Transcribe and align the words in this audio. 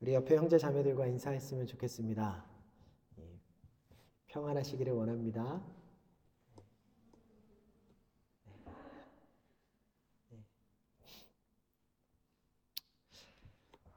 우리 0.00 0.14
옆에 0.14 0.34
형제 0.34 0.56
자매들과 0.56 1.06
인사했으면 1.06 1.66
좋겠습니다. 1.66 2.42
예, 3.18 3.38
평안하시기를 4.28 4.94
원합니다. 4.94 5.62
네. 10.30 10.38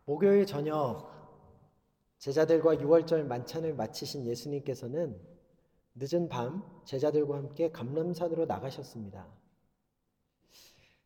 목요일 0.03 0.45
저녁 0.45 1.09
제자들과 2.17 2.75
6월절 2.75 3.23
만찬을 3.23 3.73
마치신 3.73 4.25
예수님께서는 4.25 5.17
늦은 5.95 6.27
밤 6.27 6.69
제자들과 6.83 7.37
함께 7.37 7.71
감람산으로 7.71 8.45
나가셨습니다. 8.45 9.25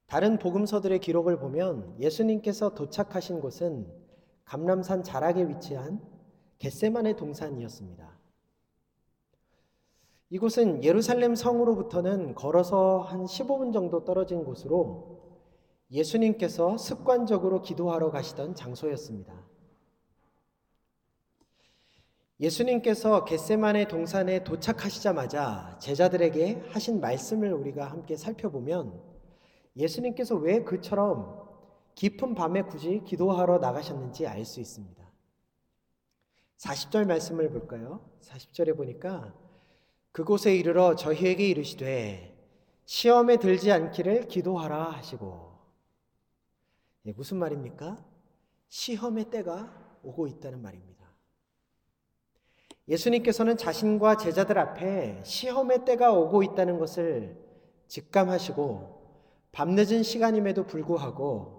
다른 0.07 0.39
복음서들의 0.39 0.97
기록을 0.99 1.37
보면 1.37 1.99
예수님께서 1.99 2.73
도착하신 2.73 3.41
곳은 3.41 4.06
감람산 4.47 5.03
자락에 5.03 5.47
위치한 5.47 6.01
겟세만의 6.59 7.17
동산이었습니다. 7.17 8.17
이곳은 10.29 10.83
예루살렘 10.83 11.35
성으로부터는 11.35 12.35
걸어서 12.35 12.99
한 12.99 13.25
15분 13.25 13.71
정도 13.73 14.03
떨어진 14.03 14.43
곳으로 14.43 15.21
예수님께서 15.91 16.77
습관적으로 16.77 17.61
기도하러 17.61 18.09
가시던 18.11 18.55
장소였습니다. 18.55 19.33
예수님께서 22.39 23.25
겟세만의 23.25 23.87
동산에 23.87 24.43
도착하시자마자 24.43 25.77
제자들에게 25.81 26.63
하신 26.69 27.01
말씀을 27.01 27.51
우리가 27.53 27.85
함께 27.89 28.15
살펴보면 28.15 29.01
예수님께서 29.75 30.35
왜 30.35 30.63
그처럼 30.63 31.46
깊은 31.97 32.35
밤에 32.35 32.61
굳이 32.61 33.01
기도하러 33.03 33.57
나가셨는지 33.57 34.27
알 34.27 34.45
수 34.45 34.59
있습니다. 34.59 35.03
40절 36.57 37.07
말씀을 37.07 37.49
볼까요? 37.49 38.07
40절에 38.21 38.77
보니까 38.77 39.33
그곳에 40.11 40.55
이르러 40.55 40.95
저희에게 40.95 41.47
이르시되 41.47 42.37
시험에 42.85 43.37
들지 43.37 43.71
않기를 43.71 44.27
기도하라 44.27 44.91
하시고 44.91 45.57
예, 47.07 47.13
무슨 47.13 47.37
말입니까? 47.37 47.97
시험의 48.67 49.31
때가 49.31 49.99
오고 50.03 50.27
있다는 50.27 50.61
말입니다. 50.61 51.03
예수님께서는 52.87 53.57
자신과 53.57 54.17
제자들 54.17 54.59
앞에 54.59 55.23
시험의 55.23 55.83
때가 55.83 56.13
오고 56.13 56.43
있다는 56.43 56.77
것을 56.77 57.43
직감하시고 57.87 58.97
밤늦은 59.51 60.03
시간임에도 60.03 60.67
불구하고 60.67 61.56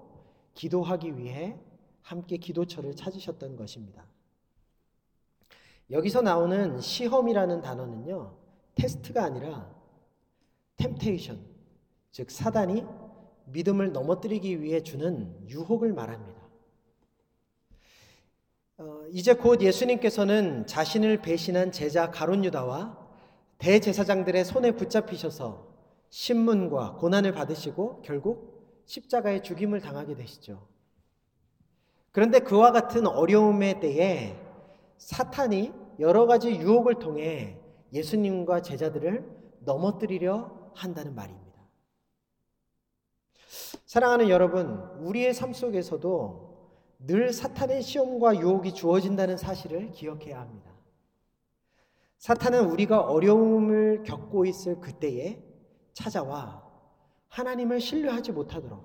기도하기 0.58 1.16
위해 1.16 1.56
함께 2.02 2.36
기도처를 2.36 2.96
찾으셨던 2.96 3.54
것입니다. 3.54 4.04
여기서 5.88 6.20
나오는 6.20 6.80
시험이라는 6.80 7.60
단어는요, 7.60 8.36
테스트가 8.74 9.22
아니라 9.22 9.72
템테이션, 10.76 11.40
즉 12.10 12.32
사단이 12.32 12.84
믿음을 13.46 13.92
넘어뜨리기 13.92 14.60
위해 14.60 14.82
주는 14.82 15.32
유혹을 15.46 15.92
말합니다. 15.92 16.42
어, 18.78 19.04
이제 19.12 19.34
곧 19.34 19.62
예수님께서는 19.62 20.66
자신을 20.66 21.22
배신한 21.22 21.70
제자 21.70 22.10
가론 22.10 22.44
유다와 22.44 22.98
대제사장들의 23.58 24.44
손에 24.44 24.72
붙잡히셔서 24.72 25.68
신문과 26.10 26.96
고난을 26.96 27.32
받으시고 27.32 28.02
결국 28.02 28.57
십자가의 28.88 29.42
죽임을 29.42 29.80
당하게 29.80 30.14
되시죠. 30.14 30.66
그런데 32.10 32.40
그와 32.40 32.72
같은 32.72 33.06
어려움의 33.06 33.80
때에 33.80 34.34
사탄이 34.96 35.72
여러 36.00 36.26
가지 36.26 36.50
유혹을 36.50 36.98
통해 36.98 37.60
예수님과 37.92 38.62
제자들을 38.62 39.24
넘어뜨리려 39.60 40.72
한다는 40.74 41.14
말입니다. 41.14 41.48
사랑하는 43.84 44.30
여러분, 44.30 44.80
우리의 45.00 45.34
삶 45.34 45.52
속에서도 45.52 46.48
늘 47.00 47.32
사탄의 47.32 47.82
시험과 47.82 48.40
유혹이 48.40 48.72
주어진다는 48.74 49.36
사실을 49.36 49.92
기억해야 49.92 50.40
합니다. 50.40 50.72
사탄은 52.16 52.64
우리가 52.70 53.00
어려움을 53.00 54.02
겪고 54.02 54.46
있을 54.46 54.80
그때에 54.80 55.42
찾아와 55.92 56.67
하나님을 57.28 57.80
신뢰하지 57.80 58.32
못하도록 58.32 58.84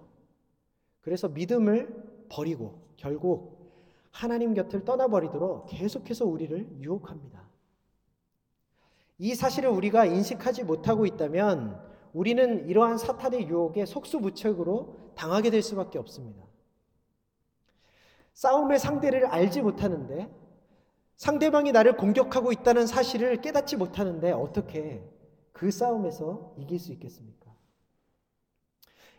그래서 1.01 1.27
믿음을 1.27 2.25
버리고 2.29 2.79
결국 2.97 3.71
하나님 4.11 4.53
곁을 4.53 4.85
떠나버리도록 4.85 5.67
계속해서 5.67 6.25
우리를 6.25 6.81
유혹합니다. 6.81 7.43
이 9.17 9.35
사실을 9.35 9.69
우리가 9.69 10.05
인식하지 10.05 10.63
못하고 10.63 11.05
있다면 11.05 11.81
우리는 12.13 12.67
이러한 12.67 12.97
사탄의 12.97 13.47
유혹에 13.47 13.85
속수무책으로 13.85 15.13
당하게 15.15 15.49
될 15.49 15.61
수밖에 15.61 15.97
없습니다. 15.97 16.43
싸움의 18.33 18.79
상대를 18.79 19.27
알지 19.27 19.61
못하는데 19.61 20.29
상대방이 21.15 21.71
나를 21.71 21.95
공격하고 21.97 22.51
있다는 22.51 22.87
사실을 22.87 23.41
깨닫지 23.41 23.77
못하는데 23.77 24.31
어떻게 24.31 25.03
그 25.51 25.71
싸움에서 25.71 26.55
이길 26.57 26.79
수 26.79 26.91
있겠습니까? 26.91 27.42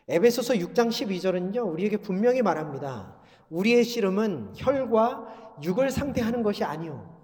에베소서 0.07 0.53
6장 0.55 0.89
12절은요, 0.89 1.71
우리에게 1.71 1.97
분명히 1.97 2.41
말합니다. 2.41 3.19
우리의 3.49 3.83
씨름은 3.83 4.53
혈과 4.55 5.57
육을 5.63 5.89
상대하는 5.89 6.43
것이 6.43 6.63
아니요. 6.63 7.15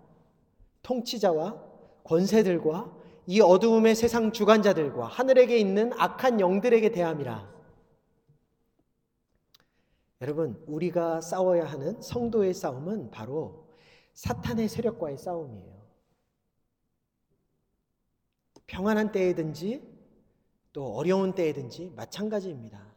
통치자와 0.81 1.61
권세들과 2.03 2.91
이 3.27 3.39
어두움의 3.39 3.95
세상 3.95 4.31
주관자들과 4.31 5.05
하늘에게 5.05 5.57
있는 5.57 5.91
악한 5.93 6.39
영들에게 6.39 6.91
대함이라. 6.91 7.51
여러분, 10.21 10.63
우리가 10.67 11.21
싸워야 11.21 11.65
하는 11.65 12.01
성도의 12.01 12.53
싸움은 12.53 13.11
바로 13.11 13.67
사탄의 14.13 14.67
세력과의 14.67 15.17
싸움이에요. 15.17 15.81
평안한 18.65 19.11
때에든지 19.11 19.90
또 20.73 20.93
어려운 20.93 21.33
때에든지 21.33 21.91
마찬가지입니다. 21.95 22.91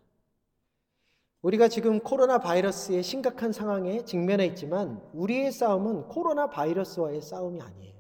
우리가 1.43 1.69
지금 1.69 2.01
코로나 2.01 2.39
바이러스의 2.39 3.03
심각한 3.03 3.53
상황에 3.53 4.05
직면해 4.05 4.47
있지만 4.47 5.03
우리의 5.13 5.53
싸움은 5.53 6.09
코로나 6.09 6.49
바이러스와의 6.49 7.21
싸움이 7.21 7.61
아니에요. 7.61 7.95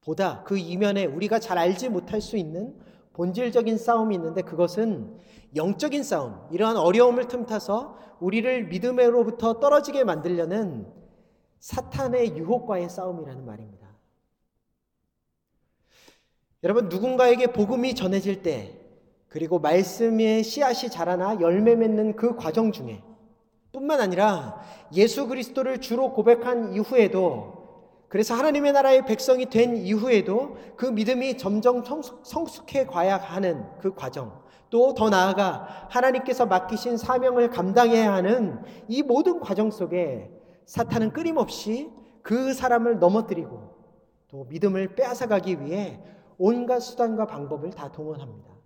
보다 0.00 0.42
그 0.44 0.56
이면에 0.56 1.04
우리가 1.04 1.38
잘 1.38 1.58
알지 1.58 1.90
못할 1.90 2.22
수 2.22 2.38
있는 2.38 2.74
본질적인 3.12 3.76
싸움이 3.76 4.14
있는데 4.14 4.42
그것은 4.42 5.18
영적인 5.54 6.02
싸움, 6.02 6.48
이러한 6.50 6.76
어려움을 6.76 7.28
틈타서 7.28 7.98
우리를 8.20 8.68
믿음으로부터 8.68 9.60
떨어지게 9.60 10.04
만들려는 10.04 10.90
사탄의 11.58 12.36
유혹과의 12.36 12.88
싸움이라는 12.88 13.44
말입니다. 13.44 13.88
여러분 16.62 16.88
누군가에게 16.88 17.48
복음이 17.48 17.94
전해질 17.94 18.42
때 18.42 18.87
그리고 19.28 19.58
말씀의 19.58 20.42
씨앗이 20.42 20.90
자라나 20.90 21.40
열매 21.40 21.74
맺는 21.74 22.16
그 22.16 22.36
과정 22.36 22.72
중에 22.72 23.02
뿐만 23.72 24.00
아니라 24.00 24.60
예수 24.94 25.28
그리스도를 25.28 25.80
주로 25.80 26.12
고백한 26.12 26.72
이후에도 26.72 27.58
그래서 28.08 28.34
하나님의 28.34 28.72
나라의 28.72 29.04
백성이 29.04 29.46
된 29.46 29.76
이후에도 29.76 30.56
그 30.76 30.86
믿음이 30.86 31.36
점점 31.36 31.84
성숙해 31.84 32.86
가야 32.86 33.18
하는 33.18 33.66
그 33.80 33.94
과정 33.94 34.42
또 34.70 34.94
더 34.94 35.08
나아가 35.10 35.86
하나님께서 35.90 36.46
맡기신 36.46 36.96
사명을 36.96 37.50
감당해야 37.50 38.12
하는 38.12 38.62
이 38.86 39.02
모든 39.02 39.40
과정 39.40 39.70
속에 39.70 40.30
사탄은 40.66 41.12
끊임없이 41.12 41.90
그 42.22 42.52
사람을 42.52 42.98
넘어뜨리고 42.98 43.76
또 44.28 44.44
믿음을 44.44 44.94
빼앗아가기 44.94 45.62
위해 45.62 46.00
온갖 46.36 46.80
수단과 46.80 47.26
방법을 47.26 47.70
다 47.70 47.90
동원합니다. 47.90 48.57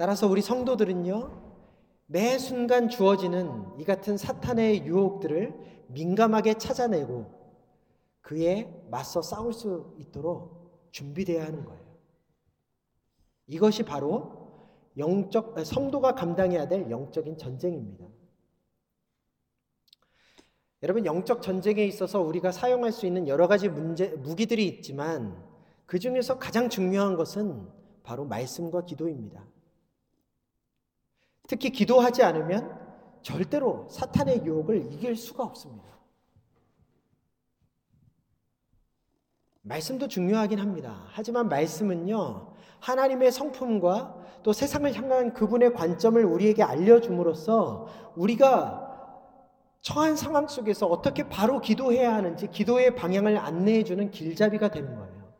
따라서 0.00 0.26
우리 0.26 0.40
성도들은요, 0.40 1.30
매 2.06 2.38
순간 2.38 2.88
주어지는 2.88 3.78
이 3.78 3.84
같은 3.84 4.16
사탄의 4.16 4.86
유혹들을 4.86 5.52
민감하게 5.88 6.54
찾아내고 6.54 7.26
그에 8.22 8.82
맞서 8.90 9.20
싸울 9.20 9.52
수 9.52 9.94
있도록 9.98 10.88
준비되어야 10.92 11.44
하는 11.44 11.66
거예요. 11.66 11.84
이것이 13.46 13.82
바로 13.82 14.88
영적 14.96 15.66
성도가 15.66 16.14
감당해야 16.14 16.66
될 16.66 16.90
영적인 16.90 17.36
전쟁입니다. 17.36 18.06
여러분 20.82 21.04
영적 21.04 21.42
전쟁에 21.42 21.84
있어서 21.84 22.22
우리가 22.22 22.52
사용할 22.52 22.90
수 22.90 23.04
있는 23.04 23.28
여러 23.28 23.46
가지 23.46 23.68
문제 23.68 24.08
무기들이 24.14 24.66
있지만 24.66 25.44
그 25.84 25.98
중에서 25.98 26.38
가장 26.38 26.70
중요한 26.70 27.16
것은 27.16 27.68
바로 28.02 28.24
말씀과 28.24 28.86
기도입니다. 28.86 29.44
특히 31.50 31.70
기도하지 31.70 32.22
않으면 32.22 32.78
절대로 33.22 33.88
사탄의 33.90 34.44
유혹을 34.44 34.92
이길 34.92 35.16
수가 35.16 35.42
없습니다. 35.42 35.98
말씀도 39.62 40.06
중요하긴 40.06 40.60
합니다. 40.60 41.02
하지만 41.08 41.48
말씀은요, 41.48 42.52
하나님의 42.78 43.32
성품과 43.32 44.14
또 44.44 44.52
세상을 44.52 44.94
향한 44.94 45.32
그분의 45.32 45.74
관점을 45.74 46.24
우리에게 46.24 46.62
알려줌으로써 46.62 47.88
우리가 48.14 48.86
처한 49.80 50.14
상황 50.14 50.46
속에서 50.46 50.86
어떻게 50.86 51.28
바로 51.28 51.60
기도해야 51.60 52.14
하는지 52.14 52.46
기도의 52.46 52.94
방향을 52.94 53.36
안내해주는 53.36 54.12
길잡이가 54.12 54.70
되는 54.70 54.94
거예요. 54.94 55.32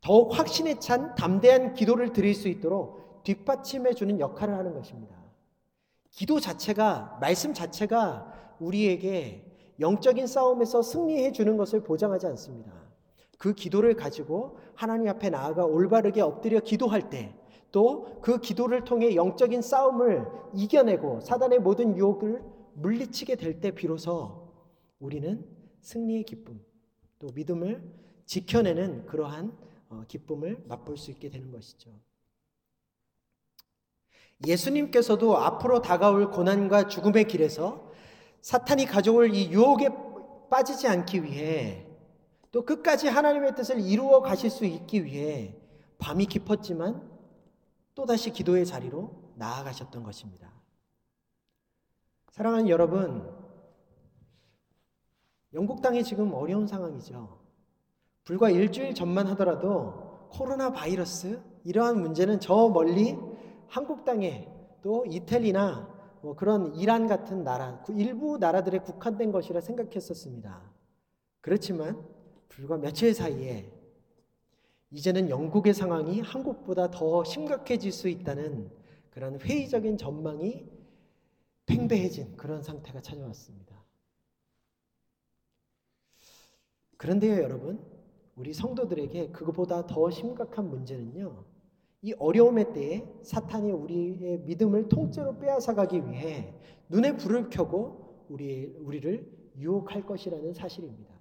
더욱 0.00 0.36
확신에 0.36 0.80
찬 0.80 1.14
담대한 1.14 1.74
기도를 1.74 2.12
드릴 2.12 2.34
수 2.34 2.48
있도록 2.48 3.05
뒷받침해 3.26 3.92
주는 3.94 4.20
역할을 4.20 4.54
하는 4.54 4.72
것입니다. 4.72 5.16
기도 6.12 6.38
자체가, 6.38 7.18
말씀 7.20 7.52
자체가 7.52 8.56
우리에게 8.60 9.44
영적인 9.80 10.26
싸움에서 10.28 10.80
승리해 10.80 11.32
주는 11.32 11.56
것을 11.56 11.82
보장하지 11.82 12.26
않습니다. 12.28 12.72
그 13.36 13.52
기도를 13.52 13.96
가지고 13.96 14.58
하나님 14.74 15.08
앞에 15.08 15.28
나아가 15.30 15.66
올바르게 15.66 16.20
엎드려 16.20 16.60
기도할 16.60 17.10
때, 17.10 17.34
또 17.72 18.20
그 18.22 18.40
기도를 18.40 18.84
통해 18.84 19.14
영적인 19.16 19.60
싸움을 19.60 20.24
이겨내고 20.54 21.20
사단의 21.20 21.58
모든 21.58 21.96
유혹을 21.96 22.42
물리치게 22.74 23.34
될 23.36 23.60
때 23.60 23.72
비로소 23.72 24.52
우리는 25.00 25.44
승리의 25.82 26.22
기쁨, 26.22 26.64
또 27.18 27.28
믿음을 27.34 27.82
지켜내는 28.24 29.06
그러한 29.06 29.52
어, 29.88 30.04
기쁨을 30.08 30.64
맛볼 30.68 30.96
수 30.96 31.10
있게 31.10 31.28
되는 31.28 31.50
것이죠. 31.50 31.90
예수님께서도 34.44 35.38
앞으로 35.38 35.80
다가올 35.80 36.30
고난과 36.30 36.88
죽음의 36.88 37.24
길에서 37.24 37.90
사탄이 38.42 38.86
가져올 38.86 39.34
이 39.34 39.50
유혹에 39.50 39.88
빠지지 40.50 40.88
않기 40.88 41.24
위해 41.24 41.86
또 42.52 42.64
끝까지 42.64 43.08
하나님의 43.08 43.54
뜻을 43.54 43.80
이루어 43.80 44.20
가실 44.20 44.50
수 44.50 44.64
있기 44.64 45.04
위해 45.04 45.56
밤이 45.98 46.26
깊었지만 46.26 47.10
또다시 47.94 48.30
기도의 48.30 48.66
자리로 48.66 49.32
나아가셨던 49.36 50.02
것입니다. 50.02 50.52
사랑하는 52.30 52.68
여러분, 52.68 53.34
영국 55.54 55.80
땅이 55.80 56.04
지금 56.04 56.34
어려운 56.34 56.66
상황이죠. 56.66 57.38
불과 58.24 58.50
일주일 58.50 58.94
전만 58.94 59.26
하더라도 59.28 60.28
코로나 60.30 60.70
바이러스 60.72 61.40
이러한 61.64 62.00
문제는 62.00 62.40
저 62.40 62.68
멀리 62.68 63.16
한국 63.68 64.04
땅에 64.04 64.48
또 64.82 65.04
이태리나 65.06 65.94
뭐 66.22 66.34
그런 66.34 66.74
이란 66.74 67.06
같은 67.06 67.44
나라, 67.44 67.82
그 67.84 67.92
일부 67.92 68.38
나라들에 68.38 68.78
국한된 68.80 69.32
것이라 69.32 69.60
생각했었습니다. 69.60 70.60
그렇지만 71.40 72.02
불과 72.48 72.76
며칠 72.76 73.14
사이에 73.14 73.72
이제는 74.90 75.28
영국의 75.28 75.74
상황이 75.74 76.20
한국보다 76.20 76.90
더 76.90 77.22
심각해질 77.24 77.92
수 77.92 78.08
있다는 78.08 78.70
그런 79.10 79.40
회의적인 79.40 79.98
전망이 79.98 80.68
팽배해진 81.66 82.36
그런 82.36 82.62
상태가 82.62 83.00
찾아왔습니다. 83.00 83.76
그런데요, 86.96 87.42
여러분, 87.42 87.84
우리 88.36 88.54
성도들에게 88.54 89.30
그것보다 89.30 89.86
더 89.86 90.10
심각한 90.10 90.68
문제는요. 90.68 91.44
이 92.06 92.14
어려움의 92.20 92.72
때에 92.72 93.04
사탄이 93.24 93.72
우리의 93.72 94.38
믿음을 94.44 94.88
통째로 94.88 95.40
빼앗아가기 95.40 96.08
위해 96.08 96.54
눈에 96.88 97.16
불을 97.16 97.50
켜고 97.50 98.26
우리, 98.28 98.76
우리를 98.78 99.28
유혹할 99.58 100.06
것이라는 100.06 100.54
사실입니다. 100.54 101.12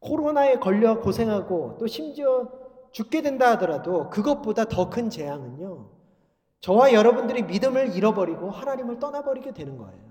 코로나에 0.00 0.56
걸려 0.56 1.00
고생하고 1.00 1.76
또 1.78 1.86
심지어 1.86 2.50
죽게 2.90 3.22
된다 3.22 3.52
하더라도 3.52 4.10
그것보다 4.10 4.64
더 4.64 4.90
큰 4.90 5.08
재앙은요. 5.10 5.90
저와 6.58 6.92
여러분들이 6.92 7.44
믿음을 7.44 7.94
잃어버리고 7.94 8.50
하나님을 8.50 8.98
떠나버리게 8.98 9.52
되는 9.52 9.76
거예요. 9.76 10.02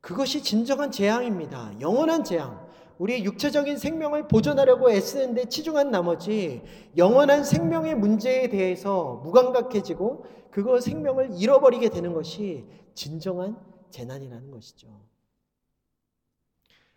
그것이 0.00 0.44
진정한 0.44 0.92
재앙입니다. 0.92 1.72
영원한 1.80 2.22
재앙. 2.22 2.68
우리의 2.98 3.24
육체적인 3.24 3.78
생명을 3.78 4.28
보존하려고 4.28 4.90
애쓰는데 4.90 5.46
치중한 5.46 5.90
나머지 5.90 6.62
영원한 6.96 7.44
생명의 7.44 7.94
문제에 7.94 8.48
대해서 8.48 9.20
무감각해지고 9.24 10.24
그거 10.50 10.80
생명을 10.80 11.40
잃어버리게 11.40 11.90
되는 11.90 12.12
것이 12.12 12.64
진정한 12.94 13.56
재난이라는 13.90 14.50
것이죠. 14.50 14.88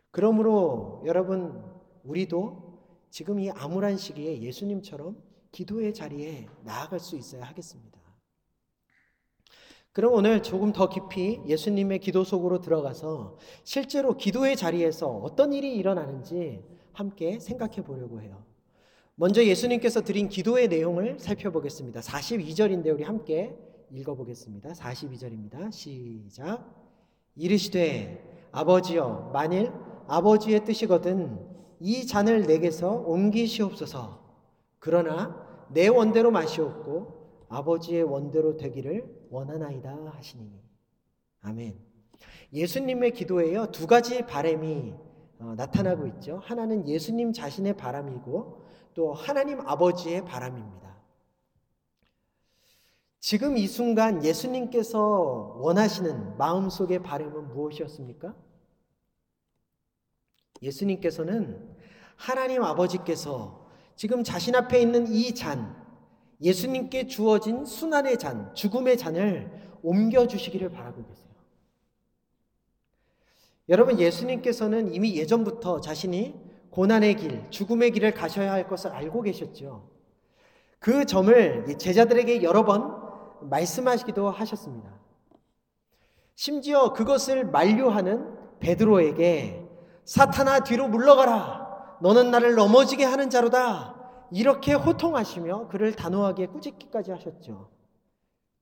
그러므로 0.09 1.03
여러분 1.05 1.63
우리도 2.03 2.79
지금 3.11 3.39
이 3.39 3.51
암울한 3.51 3.97
시기에 3.97 4.41
예수님처럼 4.41 5.21
기도의 5.51 5.93
자리에 5.93 6.47
나아갈 6.63 6.99
수 6.99 7.15
있어야 7.15 7.43
하겠습니다. 7.43 8.00
그럼 9.93 10.13
오늘 10.13 10.41
조금 10.41 10.71
더 10.71 10.87
깊이 10.87 11.41
예수님의 11.45 11.99
기도 11.99 12.23
속으로 12.23 12.61
들어가서 12.61 13.37
실제로 13.63 14.15
기도의 14.15 14.55
자리에서 14.55 15.07
어떤 15.07 15.51
일이 15.51 15.75
일어나는지 15.75 16.63
함께 16.93 17.39
생각해 17.39 17.83
보려고 17.83 18.21
해요. 18.21 18.43
먼저 19.15 19.43
예수님께서 19.43 20.01
드린 20.01 20.29
기도의 20.29 20.69
내용을 20.69 21.19
살펴보겠습니다. 21.19 21.99
42절인데 21.99 22.93
우리 22.93 23.03
함께 23.03 23.53
읽어보겠습니다. 23.91 24.71
42절입니다. 24.71 25.71
시작. 25.71 26.65
이르시되 27.35 28.47
아버지여 28.53 29.31
만일 29.33 29.71
아버지의 30.07 30.63
뜻이거든 30.63 31.37
이 31.81 32.05
잔을 32.05 32.43
내게서 32.43 32.91
옮기시옵소서. 32.91 34.21
그러나 34.79 35.67
내 35.69 35.87
원대로 35.87 36.31
마시옵고 36.31 37.20
아버지의 37.51 38.03
원대로 38.03 38.55
되기를 38.55 39.27
원하나이다 39.29 40.11
하시니. 40.15 40.49
아멘. 41.41 41.77
예수님의 42.53 43.11
기도에요. 43.11 43.71
두 43.71 43.87
가지 43.87 44.25
바램이 44.25 44.93
어, 45.39 45.55
나타나고 45.55 46.07
있죠. 46.07 46.39
하나는 46.43 46.87
예수님 46.87 47.33
자신의 47.33 47.75
바람이고 47.75 48.65
또 48.93 49.13
하나님 49.13 49.59
아버지의 49.61 50.23
바람입니다. 50.25 50.81
지금 53.19 53.57
이 53.57 53.67
순간 53.67 54.23
예수님께서 54.23 55.57
원하시는 55.59 56.37
마음속의 56.37 57.03
바램은 57.03 57.49
무엇이었습니까? 57.49 58.35
예수님께서는 60.61 61.75
하나님 62.15 62.63
아버지께서 62.63 63.67
지금 63.95 64.23
자신 64.23 64.55
앞에 64.55 64.79
있는 64.79 65.07
이 65.07 65.33
잔, 65.35 65.80
예수님께 66.41 67.07
주어진 67.07 67.65
순환의 67.65 68.17
잔, 68.17 68.53
죽음의 68.55 68.97
잔을 68.97 69.51
옮겨주시기를 69.83 70.69
바라고 70.69 71.05
계세요. 71.05 71.31
여러분, 73.69 73.99
예수님께서는 73.99 74.93
이미 74.93 75.15
예전부터 75.15 75.81
자신이 75.81 76.35
고난의 76.71 77.15
길, 77.15 77.49
죽음의 77.49 77.91
길을 77.91 78.13
가셔야 78.13 78.51
할 78.51 78.67
것을 78.67 78.91
알고 78.91 79.21
계셨죠. 79.21 79.89
그 80.79 81.05
점을 81.05 81.77
제자들에게 81.77 82.41
여러 82.43 82.65
번 82.65 82.99
말씀하시기도 83.41 84.29
하셨습니다. 84.31 84.91
심지어 86.35 86.91
그것을 86.93 87.45
만류하는 87.45 88.59
베드로에게 88.59 89.63
사탄아 90.05 90.61
뒤로 90.61 90.87
물러가라. 90.87 91.97
너는 92.01 92.31
나를 92.31 92.55
넘어지게 92.55 93.05
하는 93.05 93.29
자로다. 93.29 94.00
이렇게 94.31 94.73
호통하시며 94.73 95.67
그를 95.67 95.93
단호하게 95.93 96.47
꾸짖기까지 96.47 97.11
하셨죠. 97.11 97.69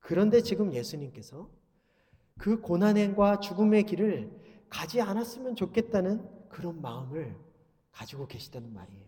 그런데 0.00 0.42
지금 0.42 0.72
예수님께서 0.72 1.48
그 2.38 2.60
고난과 2.60 3.40
죽음의 3.40 3.84
길을 3.84 4.66
가지 4.68 5.00
않았으면 5.00 5.56
좋겠다는 5.56 6.48
그런 6.48 6.80
마음을 6.80 7.36
가지고 7.92 8.26
계시다는 8.26 8.72
말이에요. 8.72 9.04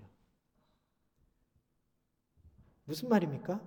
무슨 2.84 3.08
말입니까? 3.08 3.60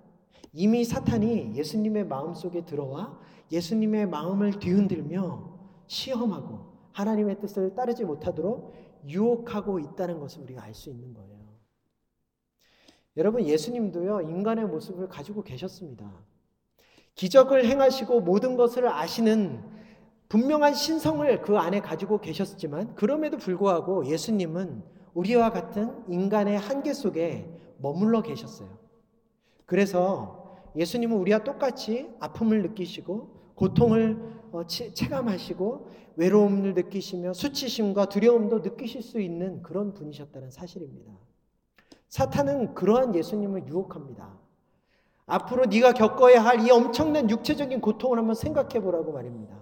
이미 0.54 0.86
사탄이 0.86 1.56
예수님의 1.56 2.06
마음 2.06 2.34
속에 2.34 2.66
들어와 2.66 3.20
예수님의 3.52 4.08
마음을 4.08 4.60
뒤흔들며 4.60 5.58
시험하고 5.88 6.74
하나님의 6.94 7.40
뜻을 7.40 7.76
따르지 7.76 8.06
못하도록 8.06 8.74
유혹하고 9.08 9.80
있다는 9.80 10.20
것을 10.20 10.44
우리가 10.44 10.64
알 10.64 10.74
수 10.74 10.90
있는 10.90 11.14
거예요. 11.14 11.45
여러분 13.18 13.46
예수님도요 13.46 14.22
인간의 14.22 14.66
모습을 14.66 15.08
가지고 15.08 15.44
계셨습니다. 15.44 16.12
기적을 17.16 17.66
행하시고 17.66 18.22
모든 18.22 18.58
것을 18.58 18.90
아시는 18.90 19.64
분명한 20.28 20.74
신성을 20.74 21.42
그 21.42 21.58
안에 21.58 21.80
가지고 21.80 22.20
계셨지만 22.20 22.96
그럼에도 22.96 23.38
불구하고 23.38 24.06
예수님은 24.08 24.84
우리와 25.14 25.52
같은 25.52 26.04
인간의 26.10 26.58
한계 26.58 26.94
속에 26.94 27.50
머물러 27.78 28.22
계셨어요. 28.22 28.68
그래서 29.66 30.58
예수님은 30.76 31.18
우리와 31.18 31.44
똑같이 31.44 32.10
아픔을 32.20 32.64
느끼시고 32.64 33.54
고통을 33.56 34.36
어, 34.52 34.68
체감하시고 34.68 35.90
외로움을 36.18 36.74
느끼시며 36.74 37.34
수치심과 37.34 38.10
두려움도 38.10 38.60
느끼실 38.60 39.02
수 39.02 39.22
있는 39.22 39.62
그런 39.62 39.94
분이셨다는 39.94 40.52
사실입니다. 40.52 41.14
사탄은 42.10 42.74
그러한 42.76 43.16
예수님을 43.16 43.68
유혹합니다. 43.68 44.30
앞으로 45.28 45.66
네가 45.66 45.94
겪어야 45.94 46.44
할 46.44 46.60
이 46.62 46.72
엄청난 46.72 47.30
육체적인 47.30 47.82
고통을 47.82 48.18
한번 48.20 48.36
생각해 48.36 48.80
보라고 48.82 49.12
말입니다. 49.12 49.56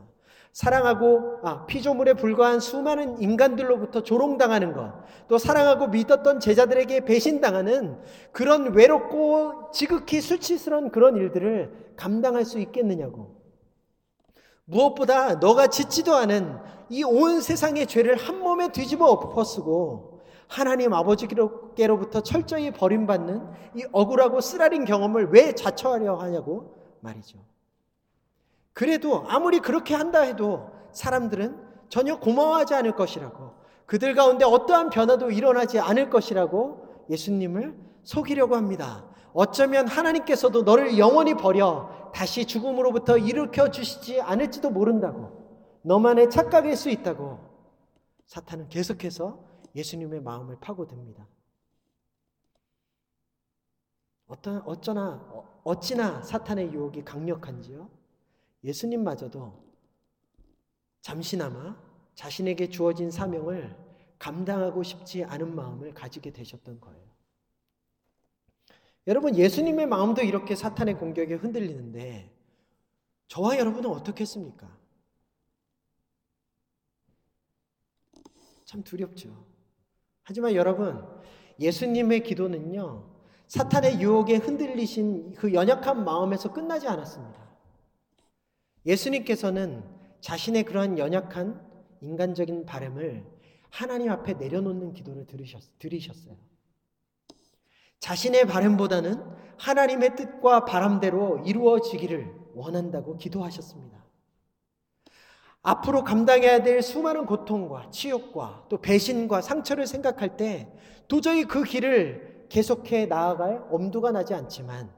사랑하고 0.52 1.40
아, 1.42 1.66
피조물에 1.66 2.14
불과한 2.14 2.60
수많은 2.60 3.20
인간들로부터 3.20 4.04
조롱당하는 4.04 4.74
것, 4.74 4.94
또 5.28 5.40
사랑하고 5.40 5.88
믿었던 5.88 6.40
제자들에게 6.40 7.06
배신당하는 7.06 7.98
그런 8.32 8.74
외롭고 8.76 9.72
지극히 9.72 10.22
수치스러운 10.22 10.92
그런 10.92 11.16
일들을 11.16 11.94
감당할 11.96 12.46
수 12.46 12.60
있겠느냐고. 12.60 13.42
무엇보다 14.66 15.36
너가 15.36 15.68
짓지도 15.68 16.14
않은 16.16 16.58
이 16.90 17.04
온 17.04 17.42
세상의 17.42 17.88
죄를 17.88 18.16
한 18.16 18.40
몸에 18.40 18.72
뒤집어 18.72 19.06
엎어쓰고 19.08 20.13
하나님 20.54 20.94
아버지께로부터 20.94 22.22
철저히 22.22 22.70
버림받는 22.70 23.42
이 23.76 23.86
억울하고 23.92 24.40
쓰라린 24.40 24.86
경험을 24.86 25.30
왜 25.32 25.56
자처하려 25.56 26.16
하냐고 26.18 26.76
말이죠. 27.00 27.40
그래도 28.72 29.26
아무리 29.28 29.60
그렇게 29.60 29.96
한다 29.96 30.22
해도 30.22 30.70
사람들은 30.92 31.60
전혀 31.90 32.20
고마워하지 32.20 32.76
않을 32.76 32.96
것이라고 32.96 33.54
그들 33.88 34.14
가운데 34.14 34.46
어떠한 34.46 34.92
변화도 34.92 35.32
일어나지 35.32 35.80
않을 35.80 36.12
것이라고 36.12 37.06
예수님을 37.10 37.76
속이려고 38.04 38.56
합니다. 38.56 39.06
어쩌면 39.34 39.88
하나님께서도 39.88 40.62
너를 40.62 41.00
영원히 41.00 41.34
버려 41.34 42.12
다시 42.14 42.46
죽음으로부터 42.46 43.18
일으켜 43.18 43.72
주시지 43.72 44.22
않을지도 44.22 44.70
모른다고 44.70 45.32
너만의 45.82 46.30
착각일 46.30 46.76
수 46.76 46.92
있다고 46.92 47.40
사탄은 48.28 48.70
계속해서 48.70 49.53
예수님의 49.76 50.22
마음을 50.22 50.60
파고듭니다. 50.60 51.28
어떤 54.28 54.62
어쩌나 54.62 55.20
어찌나 55.64 56.22
사탄의 56.22 56.74
유혹이 56.74 57.04
강력한지요. 57.04 57.90
예수님마저도 58.64 59.64
잠시나마 61.02 61.78
자신에게 62.16 62.70
주어진 62.70 63.12
사명을 63.12 63.76
감당하고 64.20 64.84
싶지 64.84 65.24
않은 65.26 65.56
마음을 65.56 65.94
가지게 65.94 66.32
되셨던 66.32 66.80
거예요. 66.80 67.04
여러분, 69.08 69.36
예수님의 69.36 69.88
마음도 69.88 70.22
이렇게 70.22 70.56
사탄의 70.56 70.98
공격에 70.98 71.34
흔들리는데, 71.34 72.34
저와 73.28 73.58
여러분은 73.58 73.90
어떻겠습니까? 73.90 74.78
참 78.64 78.82
두렵죠. 78.84 79.53
하지만 80.24 80.54
여러분, 80.56 81.06
예수님의 81.60 82.24
기도는요, 82.24 83.04
사탄의 83.48 84.02
유혹에 84.02 84.38
흔들리신 84.38 85.34
그 85.34 85.54
연약한 85.54 86.04
마음에서 86.04 86.52
끝나지 86.52 86.88
않았습니다. 86.88 87.44
예수님께서는 88.86 89.84
자신의 90.22 90.64
그러한 90.64 90.98
연약한 90.98 91.62
인간적인 92.02 92.66
바램을 92.66 93.26
하나님 93.70 94.12
앞에 94.12 94.34
내려놓는 94.34 94.94
기도를 94.94 95.26
들으셨, 95.26 95.62
들으셨어요. 95.80 96.36
자신의 98.00 98.48
바램보다는 98.48 99.24
하나님의 99.58 100.16
뜻과 100.16 100.66
바람대로 100.66 101.44
이루어지기를 101.46 102.34
원한다고 102.54 103.18
기도하셨습니다. 103.18 104.03
앞으로 105.64 106.04
감당해야 106.04 106.62
될 106.62 106.82
수많은 106.82 107.26
고통과 107.26 107.90
치욕과 107.90 108.66
또 108.70 108.80
배신과 108.80 109.42
상처를 109.42 109.88
생각할 109.88 110.36
때 110.36 110.72
도저히 111.08 111.46
그 111.46 111.64
길을 111.64 112.48
계속해 112.50 113.06
나아갈 113.06 113.66
엄두가 113.72 114.12
나지 114.12 114.34
않지만 114.34 114.94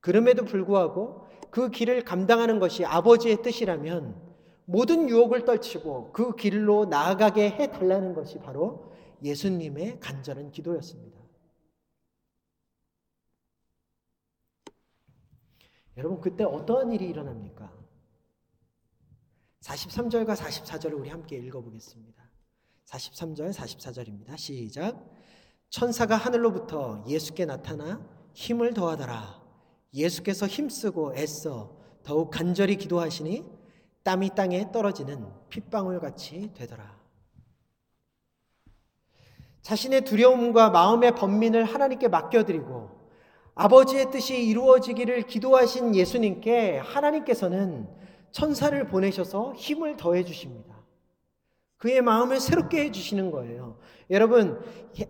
그럼에도 0.00 0.44
불구하고 0.44 1.26
그 1.50 1.70
길을 1.70 2.04
감당하는 2.04 2.60
것이 2.60 2.84
아버지의 2.84 3.42
뜻이라면 3.42 4.22
모든 4.66 5.08
유혹을 5.08 5.44
떨치고 5.46 6.12
그 6.12 6.36
길로 6.36 6.84
나아가게 6.84 7.50
해 7.50 7.72
달라는 7.72 8.14
것이 8.14 8.38
바로 8.38 8.92
예수님의 9.22 10.00
간절한 10.00 10.50
기도였습니다. 10.50 11.18
여러분 15.96 16.20
그때 16.20 16.44
어떠한 16.44 16.92
일이 16.92 17.06
일어납니까? 17.06 17.85
43절과 19.66 20.36
44절을 20.36 20.98
우리 21.00 21.10
함께 21.10 21.36
읽어보겠습니다. 21.36 22.22
43절, 22.86 23.52
44절입니다. 23.52 24.38
시작. 24.38 25.04
천사가 25.70 26.16
하늘로부터 26.16 27.04
예수께 27.08 27.46
나타나 27.46 28.00
힘을 28.32 28.74
더하더라. 28.74 29.42
예수께서 29.92 30.46
힘쓰고 30.46 31.16
애써 31.16 31.76
더욱 32.04 32.30
간절히 32.30 32.76
기도하시니 32.76 33.44
땀이 34.04 34.30
땅에 34.36 34.70
떨어지는 34.70 35.26
핏방울 35.48 35.98
같이 35.98 36.52
되더라. 36.54 36.96
자신의 39.62 40.02
두려움과 40.02 40.70
마음의 40.70 41.16
번민을 41.16 41.64
하나님께 41.64 42.06
맡겨드리고 42.06 42.90
아버지의 43.56 44.12
뜻이 44.12 44.44
이루어지기를 44.44 45.22
기도하신 45.22 45.96
예수님께 45.96 46.78
하나님께서는 46.78 48.05
천사를 48.36 48.86
보내셔서 48.86 49.54
힘을 49.54 49.96
더해 49.96 50.22
주십니다. 50.22 50.76
그의 51.78 52.02
마음을 52.02 52.38
새롭게 52.38 52.84
해 52.84 52.90
주시는 52.90 53.30
거예요. 53.30 53.78
여러분, 54.10 54.60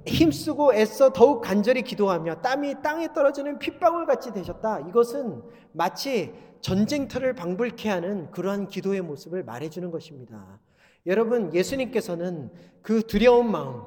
힘쓰고 0.07 0.75
애써 0.75 1.13
더욱 1.13 1.41
간절히 1.41 1.83
기도하며 1.83 2.37
땀이 2.37 2.83
땅에 2.85 3.13
떨어지는 3.13 3.59
핏방울 3.59 4.07
같이 4.07 4.33
되셨다. 4.33 4.79
이것은 4.89 5.43
마치 5.73 6.33
전쟁터를 6.61 7.35
방불케 7.35 7.89
하는 7.89 8.31
그러한 8.31 8.69
기도의 8.69 9.01
모습을 9.01 9.43
말해 9.43 9.71
주는 9.71 9.91
것입니다. 9.91 10.61
여러분, 11.07 11.53
예수님께서는 11.53 12.53
그 12.81 13.03
두려운 13.03 13.51
마음, 13.51 13.83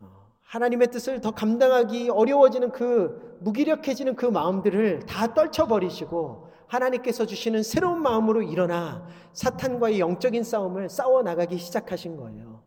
어, 0.00 0.06
하나님의 0.42 0.88
뜻을 0.88 1.22
더 1.22 1.30
감당하기 1.30 2.10
어려워지는 2.10 2.72
그 2.72 3.38
무기력해지는 3.40 4.16
그 4.16 4.26
마음들을 4.26 5.06
다 5.06 5.32
떨쳐버리시고 5.32 6.49
하나님께서 6.70 7.26
주시는 7.26 7.64
새로운 7.64 8.00
마음으로 8.00 8.42
일어나 8.42 9.06
사탄과의 9.32 9.98
영적인 9.98 10.44
싸움을 10.44 10.88
싸워 10.88 11.22
나가기 11.22 11.58
시작하신 11.58 12.16
거예요. 12.16 12.62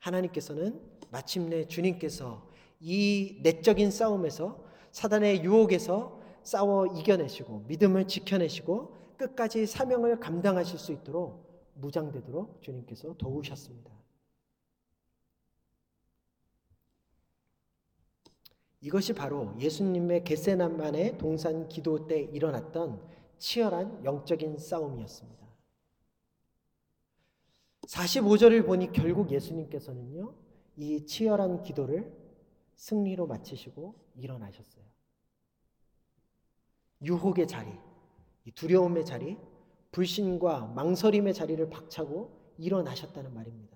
하나님께서는 0.00 0.80
마침내 1.10 1.66
주님께서 1.66 2.48
이 2.80 3.40
내적인 3.42 3.90
싸움에서 3.90 4.64
사단의 4.90 5.44
유혹에서 5.44 6.20
싸워 6.42 6.86
이겨내시고 6.86 7.64
믿음을 7.68 8.06
지켜내시고 8.06 9.16
끝까지 9.18 9.66
사명을 9.66 10.20
감당하실 10.20 10.78
수 10.78 10.92
있도록 10.92 11.44
무장되도록 11.74 12.62
주님께서 12.62 13.14
도우셨습니다. 13.18 13.95
이것이 18.86 19.14
바로 19.14 19.52
예수님의 19.58 20.22
겟세남만의 20.22 21.18
동산 21.18 21.66
기도 21.66 22.06
때 22.06 22.20
일어났던 22.20 23.02
치열한 23.36 24.04
영적인 24.04 24.58
싸움이었습니다. 24.58 25.44
45절을 27.88 28.64
보니 28.64 28.92
결국 28.92 29.32
예수님께서는요, 29.32 30.32
이 30.76 31.04
치열한 31.04 31.64
기도를 31.64 32.16
승리로 32.76 33.26
마치시고 33.26 33.96
일어나셨어요. 34.18 34.84
유혹의 37.02 37.48
자리, 37.48 37.72
두려움의 38.54 39.04
자리, 39.04 39.36
불신과 39.90 40.66
망설임의 40.76 41.34
자리를 41.34 41.68
박차고 41.70 42.54
일어나셨다는 42.58 43.34
말입니다. 43.34 43.75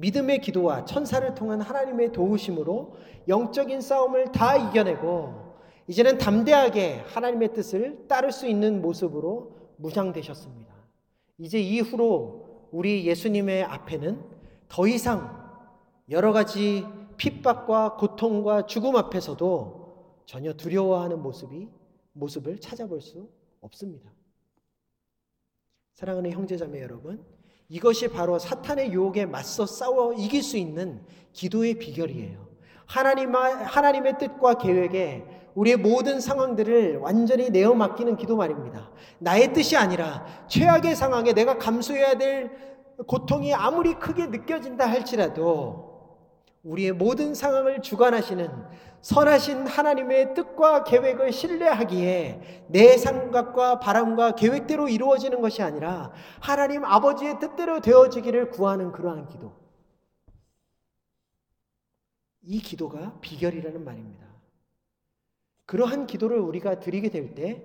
믿음의 0.00 0.40
기도와 0.40 0.84
천사를 0.84 1.34
통한 1.34 1.60
하나님의 1.60 2.12
도우심으로 2.12 2.96
영적인 3.28 3.80
싸움을 3.80 4.32
다 4.32 4.56
이겨내고 4.56 5.50
이제는 5.86 6.18
담대하게 6.18 7.02
하나님의 7.06 7.52
뜻을 7.52 8.06
따를 8.08 8.32
수 8.32 8.46
있는 8.46 8.80
모습으로 8.80 9.56
무장되셨습니다. 9.76 10.74
이제 11.38 11.60
이후로 11.60 12.68
우리 12.70 13.06
예수님의 13.06 13.64
앞에는 13.64 14.22
더 14.68 14.86
이상 14.86 15.38
여러 16.10 16.32
가지 16.32 16.86
핍박과 17.16 17.96
고통과 17.96 18.66
죽음 18.66 18.96
앞에서도 18.96 20.22
전혀 20.26 20.52
두려워하는 20.52 21.22
모습이 21.22 21.68
모습을 22.12 22.60
찾아볼 22.60 23.00
수 23.00 23.28
없습니다. 23.60 24.10
사랑하는 25.92 26.30
형제자매 26.30 26.80
여러분, 26.80 27.22
이것이 27.70 28.08
바로 28.08 28.38
사탄의 28.38 28.92
유혹에 28.92 29.26
맞서 29.26 29.64
싸워 29.64 30.12
이길 30.12 30.42
수 30.42 30.56
있는 30.56 31.00
기도의 31.32 31.74
비결이에요. 31.74 32.50
하나님, 32.84 33.32
하나님의 33.34 34.18
뜻과 34.18 34.54
계획에 34.54 35.24
우리의 35.54 35.76
모든 35.76 36.20
상황들을 36.20 36.98
완전히 36.98 37.50
내어 37.50 37.72
맡기는 37.74 38.16
기도 38.16 38.36
말입니다. 38.36 38.90
나의 39.18 39.52
뜻이 39.52 39.76
아니라 39.76 40.26
최악의 40.48 40.96
상황에 40.96 41.32
내가 41.32 41.58
감수해야 41.58 42.14
될 42.14 42.50
고통이 43.06 43.54
아무리 43.54 43.94
크게 43.94 44.26
느껴진다 44.26 44.88
할지라도 44.90 46.18
우리의 46.64 46.92
모든 46.92 47.34
상황을 47.34 47.82
주관하시는 47.82 48.50
선하신 49.02 49.66
하나님의 49.66 50.34
뜻과 50.34 50.84
계획을 50.84 51.32
신뢰하기에 51.32 52.66
내 52.68 52.96
생각과 52.98 53.80
바람과 53.80 54.34
계획대로 54.34 54.88
이루어지는 54.88 55.40
것이 55.40 55.62
아니라 55.62 56.12
하나님 56.40 56.84
아버지의 56.84 57.38
뜻대로 57.38 57.80
되어지기를 57.80 58.50
구하는 58.50 58.92
그러한 58.92 59.26
기도. 59.26 59.52
이 62.42 62.60
기도가 62.60 63.18
비결이라는 63.20 63.84
말입니다. 63.84 64.26
그러한 65.66 66.06
기도를 66.06 66.38
우리가 66.38 66.80
드리게 66.80 67.10
될 67.10 67.34
때 67.34 67.64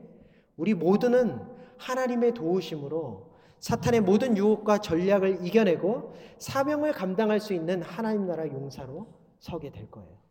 우리 0.57 0.73
모두는 0.73 1.41
하나님의 1.77 2.33
도우심으로 2.33 3.33
사탄의 3.59 4.01
모든 4.01 4.37
유혹과 4.37 4.77
전략을 4.77 5.45
이겨내고 5.45 6.15
사명을 6.37 6.93
감당할 6.93 7.39
수 7.39 7.53
있는 7.53 7.81
하나님 7.81 8.27
나라 8.27 8.47
용사로 8.47 9.07
서게 9.39 9.71
될 9.71 9.89
거예요. 9.89 10.24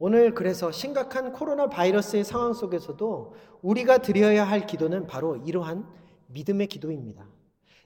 오늘 0.00 0.32
그래서 0.32 0.70
심각한 0.70 1.32
코로나 1.32 1.68
바이러스의 1.68 2.22
상황 2.22 2.52
속에서도 2.52 3.34
우리가 3.62 3.98
드려야 3.98 4.44
할 4.44 4.66
기도는 4.66 5.06
바로 5.06 5.36
이러한 5.36 5.88
믿음의 6.28 6.68
기도입니다. 6.68 7.26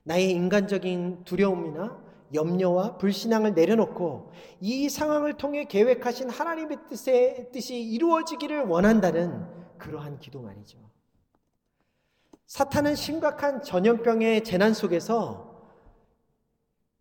나의 0.04 0.31
인간적인 0.33 1.25
두려움이나 1.25 2.02
염려와 2.35 2.99
불신앙을 2.99 3.54
내려놓고 3.54 4.33
이 4.61 4.88
상황을 4.88 5.35
통해 5.35 5.64
계획하신 5.64 6.28
하나님의 6.28 6.78
뜻의 6.90 7.50
뜻이 7.52 7.81
이루어지기를 7.81 8.64
원한다는 8.64 9.47
그러한 9.78 10.19
기도 10.19 10.42
말이죠. 10.42 10.78
사탄은 12.47 12.95
심각한 12.95 13.62
전염병의 13.62 14.45
재난 14.45 14.75
속에서 14.75 15.71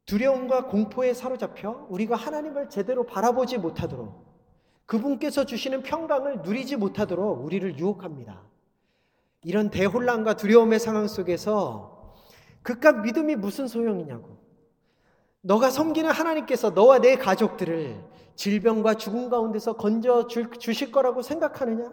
두려움과 0.06 0.68
공포에 0.68 1.14
사로잡혀 1.14 1.88
우리가 1.90 2.16
하나님을 2.16 2.70
제대로 2.70 3.06
바라보지 3.06 3.58
못하도록 3.58 4.31
그분께서 4.92 5.46
주시는 5.46 5.84
평강을 5.84 6.42
누리지 6.42 6.76
못하도록 6.76 7.46
우리를 7.46 7.80
유혹합니다. 7.80 8.42
이런 9.42 9.70
대혼란과 9.70 10.36
두려움의 10.36 10.82
상황 10.82 11.08
속에서 11.08 12.18
그깟 12.62 13.00
믿음이 13.00 13.38
무슨 13.38 13.70
소용이냐고. 13.70 14.38
너가 15.40 15.70
섬기는 15.70 16.12
하나님께서 16.12 16.72
너와 16.72 17.00
내 17.00 17.16
가족들을 17.16 18.04
질병과 18.36 18.96
죽음 18.96 19.30
가운데서 19.30 19.78
건져 19.78 20.28
주실 20.28 20.92
거라고 20.92 21.22
생각하느냐? 21.22 21.90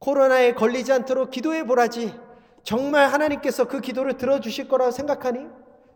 코로나에 0.00 0.52
걸리지 0.52 0.92
않도록 0.92 1.30
기도해 1.30 1.64
보라지. 1.64 2.14
정말 2.62 3.08
하나님께서 3.08 3.68
그 3.68 3.80
기도를 3.80 4.18
들어주실 4.18 4.68
거라고 4.68 4.90
생각하니? 4.90 5.46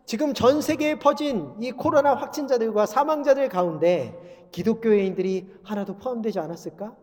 지금 0.05 0.33
전 0.33 0.61
세계에 0.61 0.99
퍼진 0.99 1.55
이 1.59 1.71
코로나 1.71 2.13
확진자들과 2.15 2.85
사망자들 2.85 3.49
가운데 3.49 4.47
기독교인들이 4.51 5.47
하나도 5.63 5.97
포함되지 5.97 6.39
않았을까? 6.39 6.95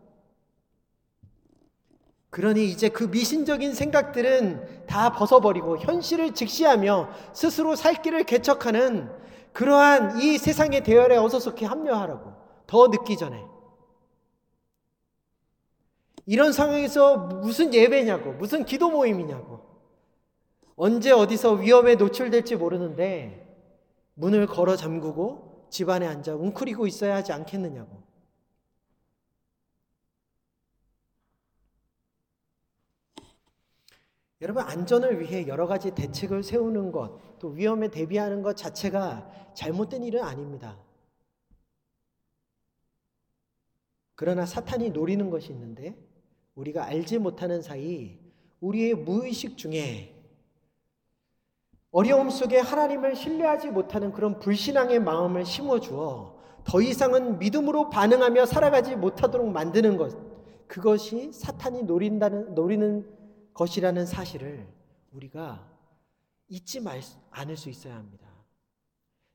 그러니 2.29 2.65
이제 2.65 2.89
그 2.89 3.03
미신적인 3.03 3.73
생각들은 3.73 4.85
다 4.87 5.11
벗어버리고 5.11 5.77
현실을 5.77 6.33
직시하며 6.33 7.09
스스로 7.33 7.75
살 7.75 8.01
길을 8.01 8.23
개척하는 8.23 9.11
그러한 9.51 10.19
이 10.19 10.39
세상의 10.39 10.83
대열에 10.83 11.15
어서속히 11.17 11.65
합류하라고 11.65 12.33
더 12.65 12.87
늦기 12.87 13.17
전에 13.17 13.43
이런 16.25 16.53
상황에서 16.53 17.17
무슨 17.17 17.73
예배냐고, 17.73 18.33
무슨 18.33 18.65
기도 18.65 18.89
모임이냐고. 18.89 19.62
언제 20.83 21.11
어디서 21.11 21.53
위험에 21.53 21.95
노출될지 21.95 22.57
모르는데 22.57 23.57
문을 24.15 24.47
걸어 24.47 24.75
잠그고 24.75 25.69
집안에 25.69 26.05
앉아 26.05 26.35
웅크리고 26.35 26.87
있어야 26.87 27.15
하지 27.15 27.31
않겠느냐고. 27.31 28.03
여러분, 34.41 34.63
안전을 34.63 35.21
위해 35.21 35.47
여러 35.47 35.67
가지 35.67 35.91
대책을 35.91 36.43
세우는 36.43 36.91
것, 36.91 37.39
또 37.39 37.47
위험에 37.47 37.87
대비하는 37.87 38.41
것 38.41 38.57
자체가 38.57 39.53
잘못된 39.53 40.03
일은 40.03 40.21
아닙니다. 40.21 40.77
그러나 44.15 44.45
사탄이 44.45 44.89
노리는 44.89 45.29
것이 45.29 45.53
있는데 45.53 45.95
우리가 46.55 46.83
알지 46.83 47.19
못하는 47.19 47.61
사이 47.61 48.19
우리의 48.59 48.95
무의식 48.95 49.57
중에 49.57 50.22
어려움 51.93 52.31
속에 52.31 52.57
하나님을 52.57 53.15
신뢰하지 53.15 53.69
못하는 53.69 54.11
그런 54.11 54.39
불신앙의 54.39 54.99
마음을 54.99 55.45
심어주어 55.45 56.35
더 56.63 56.81
이상은 56.81 57.37
믿음으로 57.37 57.91
반응하며 57.91 58.47
살아가지 58.47 58.95
못하도록 58.95 59.47
만드는 59.51 59.97
것, 59.97 60.17
그것이 60.67 61.31
사탄이 61.31 61.83
노린다는, 61.83 62.55
노리는 62.55 63.05
것이라는 63.53 64.07
사실을 64.07 64.65
우리가 65.11 65.69
잊지 66.47 66.79
말, 66.79 66.99
않을 67.29 67.55
수 67.55 67.69
있어야 67.69 67.95
합니다. 67.95 68.27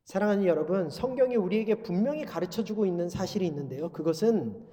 사랑하는 0.05 0.45
여러분, 0.45 0.91
성경이 0.91 1.37
우리에게 1.37 1.77
분명히 1.83 2.25
가르쳐 2.25 2.65
주고 2.65 2.87
있는 2.87 3.09
사실이 3.09 3.47
있는데요. 3.47 3.91
그것은 3.91 4.67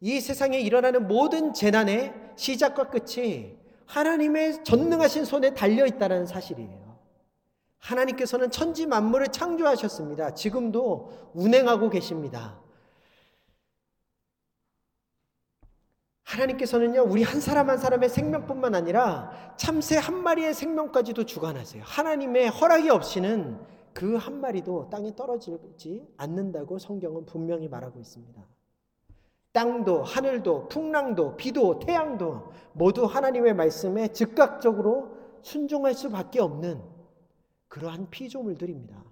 이 0.00 0.20
세상에 0.20 0.60
일어나는 0.60 1.08
모든 1.08 1.54
재난의 1.54 2.12
시작과 2.36 2.90
끝이 2.90 3.56
하나님의 3.86 4.64
전능하신 4.64 5.24
손에 5.24 5.54
달려 5.54 5.86
있다는 5.86 6.26
사실이에요. 6.26 6.81
하나님께서는 7.82 8.50
천지 8.50 8.86
만물을 8.86 9.28
창조하셨습니다. 9.28 10.34
지금도 10.34 11.32
운행하고 11.34 11.90
계십니다. 11.90 12.60
하나님께서는요, 16.22 17.02
우리 17.02 17.22
한 17.22 17.40
사람 17.40 17.68
한 17.68 17.76
사람의 17.76 18.08
생명뿐만 18.08 18.74
아니라 18.74 19.30
참새 19.56 19.96
한 19.98 20.22
마리의 20.22 20.54
생명까지도 20.54 21.26
주관하세요. 21.26 21.82
하나님의 21.84 22.48
허락이 22.48 22.88
없이는 22.88 23.60
그 23.92 24.16
한 24.16 24.40
마리도 24.40 24.88
땅에 24.88 25.14
떨어지지 25.14 26.06
않는다고 26.16 26.78
성경은 26.78 27.26
분명히 27.26 27.68
말하고 27.68 28.00
있습니다. 28.00 28.42
땅도 29.52 30.02
하늘도 30.04 30.68
풍랑도 30.68 31.36
비도 31.36 31.78
태양도 31.80 32.52
모두 32.72 33.04
하나님의 33.04 33.54
말씀에 33.54 34.08
즉각적으로 34.08 35.18
순종할 35.42 35.92
수밖에 35.92 36.40
없는 36.40 36.91
그러한 37.72 38.10
피조물들입니다. 38.10 39.02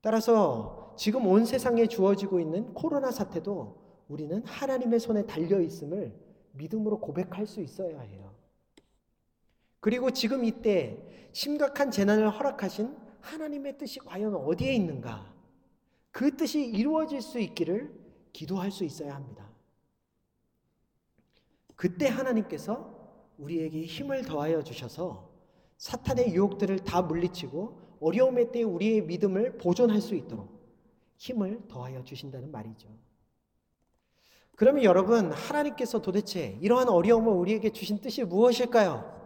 따라서 0.00 0.94
지금 0.96 1.26
온 1.26 1.44
세상에 1.44 1.86
주어지고 1.86 2.40
있는 2.40 2.72
코로나 2.72 3.10
사태도 3.10 3.76
우리는 4.08 4.42
하나님의 4.46 5.00
손에 5.00 5.26
달려 5.26 5.60
있음을 5.60 6.18
믿음으로 6.52 6.98
고백할 6.98 7.46
수 7.46 7.60
있어야 7.60 8.00
해요. 8.00 8.34
그리고 9.80 10.10
지금 10.10 10.46
이때 10.46 10.96
심각한 11.32 11.90
재난을 11.90 12.30
허락하신 12.30 12.96
하나님의 13.20 13.76
뜻이 13.76 13.98
과연 13.98 14.34
어디에 14.34 14.72
있는가? 14.72 15.30
그 16.12 16.38
뜻이 16.38 16.64
이루어질 16.64 17.20
수 17.20 17.38
있기를 17.38 17.92
기도할 18.32 18.70
수 18.70 18.82
있어야 18.82 19.14
합니다. 19.14 19.46
그때 21.76 22.08
하나님께서 22.08 22.98
우리에게 23.36 23.82
힘을 23.82 24.22
더하여 24.22 24.64
주셔서 24.64 25.29
사탄의 25.80 26.34
유혹들을 26.34 26.80
다 26.80 27.00
물리치고 27.00 27.80
어려움의 28.02 28.52
때 28.52 28.62
우리의 28.62 29.00
믿음을 29.02 29.56
보존할 29.56 30.02
수 30.02 30.14
있도록 30.14 30.60
힘을 31.16 31.62
더하여 31.68 32.04
주신다는 32.04 32.52
말이죠. 32.52 32.88
그러면 34.56 34.84
여러분, 34.84 35.32
하나님께서 35.32 36.02
도대체 36.02 36.58
이러한 36.60 36.90
어려움을 36.90 37.32
우리에게 37.32 37.70
주신 37.70 37.98
뜻이 37.98 38.24
무엇일까요? 38.24 39.18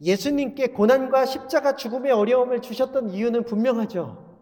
예수님께 0.00 0.68
고난과 0.68 1.26
십자가 1.26 1.76
죽음의 1.76 2.10
어려움을 2.10 2.60
주셨던 2.60 3.10
이유는 3.10 3.44
분명하죠. 3.44 4.36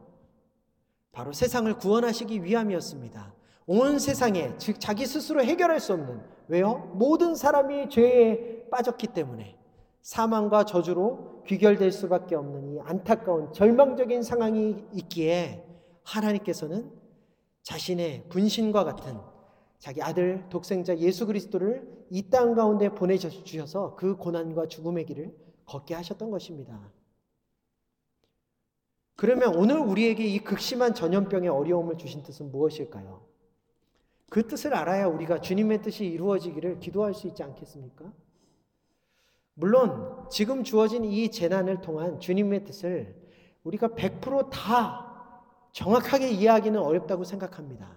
바로 1.13 1.35
세상을 1.35 1.73
구원하시기 1.77 2.45
위함이었습니다. 2.45 3.35
온 3.67 3.99
세상에 3.99 4.55
즉 4.57 4.81
자기 4.81 5.05
스스로 5.05 5.45
해결할 5.45 5.81
수 5.81 5.93
없는 5.93 6.23
왜요? 6.49 6.91
모든 6.95 7.35
사람이 7.35 7.91
죄에 7.91 8.69
빠졌기 8.71 9.09
때문에 9.09 9.58
사망과 10.09 10.65
저주로 10.65 11.43
귀결될 11.47 11.93
수밖에 11.93 12.35
없는 12.35 12.73
이 12.73 12.81
안타까운 12.81 13.53
절망적인 13.53 14.23
상황이 14.23 14.83
있기에 14.95 15.67
하나님께서는 16.03 16.91
자신의 17.63 18.31
분신과 18.31 18.85
같은 18.85 19.19
자기 19.79 20.01
아들 20.01 20.47
독생자 20.49 20.97
예수 20.97 21.27
그리스도를 21.27 22.07
이 22.09 22.31
땅 22.31 22.55
가운데 22.55 22.89
보내주셔서 22.89 23.97
그 23.97 24.17
고난과 24.17 24.69
죽음의 24.69 25.05
길을 25.05 25.37
걷게 25.67 25.93
하셨던 25.97 26.31
것입니다. 26.31 26.91
그러면 29.15 29.55
오늘 29.57 29.77
우리에게 29.79 30.25
이 30.25 30.39
극심한 30.39 30.95
전염병의 30.95 31.51
어려움을 31.51 31.99
주신 31.99 32.23
뜻은 32.23 32.51
무엇일까요? 32.51 33.27
그 34.31 34.47
뜻을 34.49 34.73
알아야 34.75 35.07
우리가 35.07 35.43
주님의 35.43 35.83
뜻이 35.83 36.07
이루어지기를 36.07 36.81
기도할 36.81 37.13
수 37.13 37.27
있지 37.27 37.43
않겠습니까? 37.43 38.11
물론 39.59 40.29
지금 40.31 40.63
주어진 40.63 41.05
이 41.05 41.33
재난을 41.33 41.81
통한 41.81 42.21
주님의 42.21 42.65
뜻을 42.65 43.13
우리가 43.65 43.89
100%다 43.89 45.33
정확하게 45.73 46.31
이해하기는 46.31 46.81
어렵다고 46.81 47.25
생각합니다. 47.25 47.91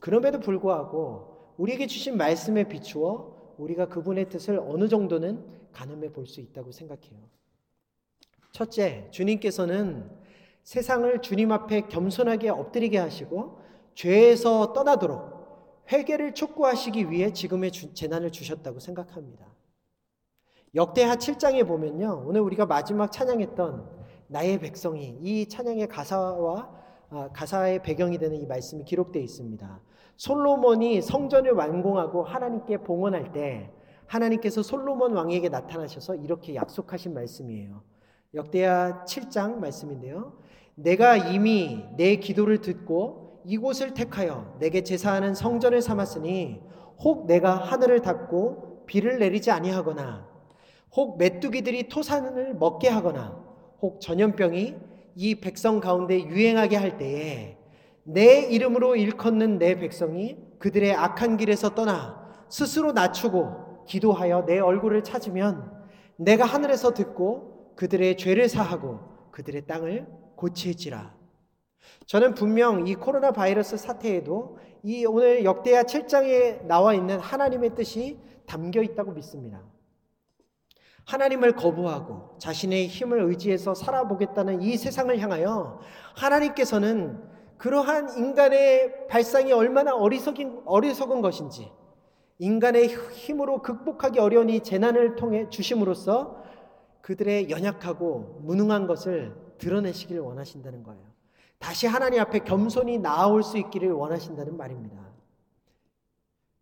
그럼에도 0.00 0.38
불구하고 0.38 1.54
우리에게 1.56 1.88
주신 1.88 2.16
말씀에 2.16 2.68
비추어 2.68 3.54
우리가 3.58 3.88
그분의 3.88 4.28
뜻을 4.28 4.60
어느 4.60 4.88
정도는 4.88 5.44
가늠해 5.72 6.12
볼 6.12 6.26
수 6.26 6.40
있다고 6.40 6.70
생각해요. 6.70 7.18
첫째, 8.52 9.08
주님께서는 9.10 10.08
세상을 10.62 11.22
주님 11.22 11.50
앞에 11.50 11.88
겸손하게 11.88 12.50
엎드리게 12.50 12.98
하시고 12.98 13.58
죄에서 13.96 14.72
떠나도록 14.72 15.86
회개를 15.90 16.34
촉구하시기 16.34 17.10
위해 17.10 17.32
지금의 17.32 17.72
재난을 17.72 18.30
주셨다고 18.30 18.78
생각합니다. 18.78 19.51
역대하 20.74 21.16
7장에 21.16 21.66
보면요. 21.66 22.24
오늘 22.26 22.40
우리가 22.40 22.64
마지막 22.64 23.12
찬양했던 23.12 23.90
나의 24.28 24.58
백성이 24.58 25.18
이 25.20 25.46
찬양의 25.46 25.88
가사와 25.88 26.82
아, 27.10 27.28
가사의 27.34 27.82
배경이 27.82 28.16
되는 28.16 28.38
이 28.40 28.46
말씀이 28.46 28.82
기록되어 28.84 29.20
있습니다. 29.22 29.80
솔로몬이 30.16 31.02
성전을 31.02 31.52
완공하고 31.52 32.22
하나님께 32.22 32.78
봉헌할 32.78 33.32
때 33.32 33.70
하나님께서 34.06 34.62
솔로몬 34.62 35.12
왕에게 35.12 35.50
나타나셔서 35.50 36.14
이렇게 36.14 36.54
약속하신 36.54 37.12
말씀이에요. 37.12 37.82
역대하 38.32 39.04
7장 39.04 39.56
말씀인데요. 39.56 40.32
내가 40.74 41.18
이미 41.18 41.84
내 41.98 42.16
기도를 42.16 42.62
듣고 42.62 43.42
이곳을 43.44 43.92
택하여 43.92 44.56
내게 44.58 44.82
제사하는 44.82 45.34
성전을 45.34 45.82
삼았으니 45.82 46.62
혹 47.04 47.26
내가 47.26 47.56
하늘을 47.56 48.00
닫고 48.00 48.84
비를 48.86 49.18
내리지 49.18 49.50
아니하거나 49.50 50.31
혹 50.94 51.18
메뚜기들이 51.18 51.88
토산을 51.88 52.54
먹게 52.54 52.88
하거나 52.88 53.40
혹 53.80 54.00
전염병이 54.00 54.76
이 55.14 55.34
백성 55.40 55.80
가운데 55.80 56.20
유행하게 56.20 56.76
할 56.76 56.98
때에 56.98 57.56
내 58.04 58.42
이름으로 58.42 58.96
일컫는 58.96 59.58
내 59.58 59.78
백성이 59.78 60.36
그들의 60.58 60.94
악한 60.94 61.36
길에서 61.36 61.74
떠나 61.74 62.22
스스로 62.48 62.92
낮추고 62.92 63.84
기도하여 63.86 64.44
내 64.46 64.58
얼굴을 64.58 65.02
찾으면 65.04 65.72
내가 66.16 66.44
하늘에서 66.44 66.94
듣고 66.94 67.74
그들의 67.76 68.16
죄를 68.16 68.48
사하고 68.48 69.00
그들의 69.30 69.66
땅을 69.66 70.06
고칠지라. 70.36 71.14
저는 72.06 72.34
분명 72.34 72.86
이 72.86 72.94
코로나 72.94 73.32
바이러스 73.32 73.76
사태에도 73.76 74.58
이 74.82 75.04
오늘 75.06 75.44
역대하 75.44 75.82
7장에 75.82 76.66
나와 76.66 76.94
있는 76.94 77.18
하나님의 77.18 77.74
뜻이 77.74 78.18
담겨 78.46 78.82
있다고 78.82 79.12
믿습니다. 79.12 79.71
하나님을 81.04 81.52
거부하고 81.56 82.36
자신의 82.38 82.86
힘을 82.86 83.22
의지해서 83.22 83.74
살아보겠다는 83.74 84.62
이 84.62 84.76
세상을 84.76 85.16
향하여 85.18 85.80
하나님께서는 86.14 87.22
그러한 87.58 88.18
인간의 88.18 89.06
발상이 89.08 89.52
얼마나 89.52 89.94
어리석인, 89.94 90.62
어리석은 90.64 91.20
것인지 91.20 91.70
인간의 92.38 92.88
힘으로 92.88 93.62
극복하기 93.62 94.18
어려운 94.18 94.50
이 94.50 94.60
재난을 94.60 95.14
통해 95.14 95.48
주심으로써 95.48 96.42
그들의 97.02 97.50
연약하고 97.50 98.40
무능한 98.42 98.86
것을 98.86 99.34
드러내시기를 99.58 100.20
원하신다는 100.20 100.82
거예요. 100.82 101.02
다시 101.58 101.86
하나님 101.86 102.20
앞에 102.20 102.40
겸손히 102.40 102.98
나아올 102.98 103.44
수 103.44 103.58
있기를 103.58 103.92
원하신다는 103.92 104.56
말입니다. 104.56 105.00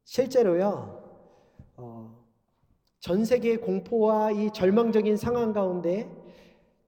실제로요, 0.05 1.03
어, 1.77 2.20
전 3.01 3.25
세계의 3.25 3.63
공포와 3.63 4.31
이 4.31 4.51
절망적인 4.53 5.17
상황 5.17 5.55
가운데 5.55 6.09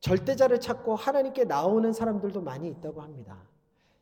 절대자를 0.01 0.61
찾고 0.61 0.95
하나님께 0.95 1.45
나오는 1.45 1.91
사람들도 1.91 2.43
많이 2.43 2.69
있다고 2.69 3.01
합니다. 3.01 3.49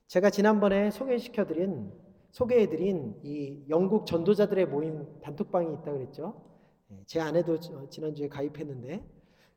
제가 0.08 0.30
지난번에 0.30 0.90
소개시켜드린 0.90 1.92
소개해드린 2.32 3.14
이 3.22 3.64
영국 3.68 4.06
전도자들의 4.06 4.66
모임 4.66 5.06
단톡방이 5.20 5.72
있다 5.74 5.92
그랬죠. 5.92 6.42
예, 6.90 7.02
제 7.06 7.20
아내도 7.20 7.58
지난주에 7.88 8.28
가입했는데 8.28 9.04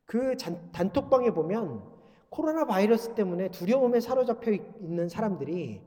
그 0.06 0.36
단톡방에 0.74 1.32
보면 1.32 1.84
코로나 2.30 2.66
바이러스 2.66 3.16
때문에 3.16 3.50
두려움에 3.50 4.00
사로잡혀 4.00 4.52
있는 4.52 5.10
사람들이 5.10 5.82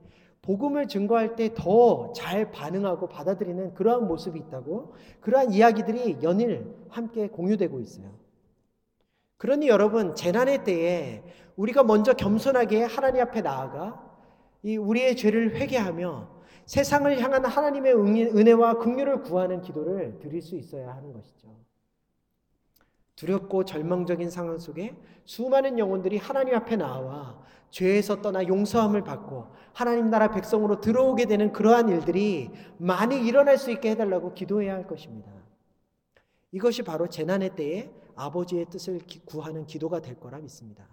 복음을 0.46 0.86
증거할 0.86 1.34
때 1.34 1.52
더 1.54 2.12
잘 2.14 2.50
반응하고 2.52 3.08
받아들이는 3.08 3.74
그러한 3.74 4.06
모습이 4.06 4.38
있다고 4.38 4.94
그러한 5.20 5.52
이야기들이 5.52 6.18
연일 6.22 6.72
함께 6.88 7.28
공유되고 7.28 7.80
있어요. 7.80 8.14
그러니 9.38 9.68
여러분 9.68 10.14
재난의 10.14 10.64
때에 10.64 11.22
우리가 11.56 11.82
먼저 11.82 12.12
겸손하게 12.14 12.84
하나님 12.84 13.22
앞에 13.22 13.42
나아가 13.42 14.02
이 14.62 14.76
우리의 14.76 15.16
죄를 15.16 15.56
회개하며 15.56 16.36
세상을 16.64 17.20
향한 17.20 17.44
하나님의 17.44 17.94
은혜와 17.94 18.78
긍휼을 18.78 19.22
구하는 19.22 19.60
기도를 19.60 20.18
드릴 20.20 20.40
수 20.42 20.56
있어야 20.56 20.94
하는 20.94 21.12
것이죠. 21.12 21.48
두렵고 23.16 23.64
절망적인 23.64 24.30
상황 24.30 24.58
속에 24.58 24.94
수많은 25.24 25.78
영혼들이 25.78 26.18
하나님 26.18 26.54
앞에 26.54 26.76
나와 26.76 27.40
죄에서 27.70 28.22
떠나 28.22 28.46
용서함을 28.46 29.02
받고 29.02 29.46
하나님 29.72 30.08
나라 30.10 30.30
백성으로 30.30 30.80
들어오게 30.80 31.26
되는 31.26 31.52
그러한 31.52 31.88
일들이 31.88 32.50
많이 32.78 33.26
일어날 33.26 33.58
수 33.58 33.70
있게 33.70 33.90
해달라고 33.90 34.32
기도해야 34.34 34.74
할 34.74 34.86
것입니다. 34.86 35.30
이것이 36.52 36.82
바로 36.82 37.08
재난의 37.08 37.56
때에 37.56 37.90
아버지의 38.14 38.66
뜻을 38.70 39.00
구하는 39.26 39.66
기도가 39.66 40.00
될 40.00 40.18
거라 40.18 40.38
믿습니다. 40.38 40.88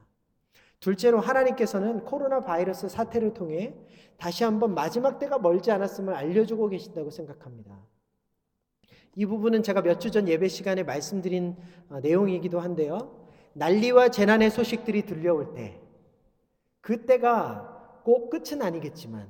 둘째로 0.82 1.22
하나님께서는 1.22 2.04
코로나 2.04 2.42
바이러스 2.42 2.90
사태를 2.90 3.34
통해 3.34 3.74
다시 4.18 4.44
한번 4.44 4.74
마지막 4.74 5.20
때가 5.20 5.40
멀지 5.40 5.72
않았음을 5.72 6.14
알려주고 6.14 6.68
계신다고 6.68 7.10
생각합니다. 7.10 7.80
이 9.16 9.26
부분은 9.26 9.64
제가 9.64 9.82
몇 9.82 10.00
주 10.00 10.10
전 10.10 10.28
예배 10.28 10.50
시간에 10.50 10.84
말씀드린 10.84 11.56
어, 11.90 12.00
내용이기도 12.02 12.60
한데요. 12.60 13.30
난리와 13.54 14.10
재난의 14.10 14.50
소식들이 14.50 15.04
들려올 15.06 15.54
때, 15.54 15.80
그때가 16.84 18.02
꼭 18.04 18.30
끝은 18.30 18.62
아니겠지만, 18.62 19.30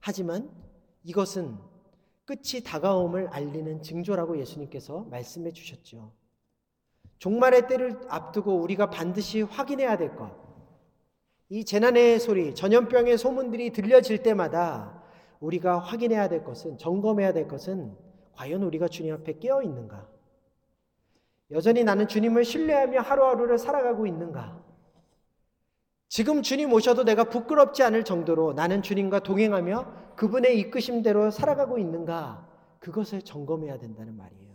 하지만 0.00 0.50
이것은 1.04 1.56
끝이 2.24 2.62
다가옴을 2.64 3.28
알리는 3.28 3.82
징조라고 3.82 4.38
예수님께서 4.38 5.06
말씀해 5.10 5.52
주셨죠. 5.52 6.12
종말의 7.18 7.68
때를 7.68 8.00
앞두고 8.08 8.54
우리가 8.60 8.90
반드시 8.90 9.42
확인해야 9.42 9.98
될 9.98 10.16
것. 10.16 10.34
이 11.50 11.64
재난의 11.64 12.20
소리, 12.20 12.54
전염병의 12.54 13.18
소문들이 13.18 13.70
들려질 13.70 14.22
때마다 14.22 15.02
우리가 15.40 15.78
확인해야 15.78 16.28
될 16.28 16.42
것은, 16.42 16.78
점검해야 16.78 17.32
될 17.32 17.48
것은 17.48 17.96
과연 18.32 18.62
우리가 18.62 18.88
주님 18.88 19.12
앞에 19.14 19.38
깨어 19.38 19.62
있는가? 19.62 20.08
여전히 21.50 21.84
나는 21.84 22.08
주님을 22.08 22.44
신뢰하며 22.44 23.00
하루하루를 23.00 23.58
살아가고 23.58 24.06
있는가? 24.06 24.67
지금 26.08 26.42
주님 26.42 26.72
오셔도 26.72 27.04
내가 27.04 27.24
부끄럽지 27.24 27.82
않을 27.82 28.04
정도로 28.04 28.54
나는 28.54 28.82
주님과 28.82 29.20
동행하며 29.20 30.14
그분의 30.16 30.58
이끄심대로 30.60 31.30
살아가고 31.30 31.78
있는가? 31.78 32.48
그것을 32.80 33.22
점검해야 33.22 33.78
된다는 33.78 34.16
말이에요. 34.16 34.48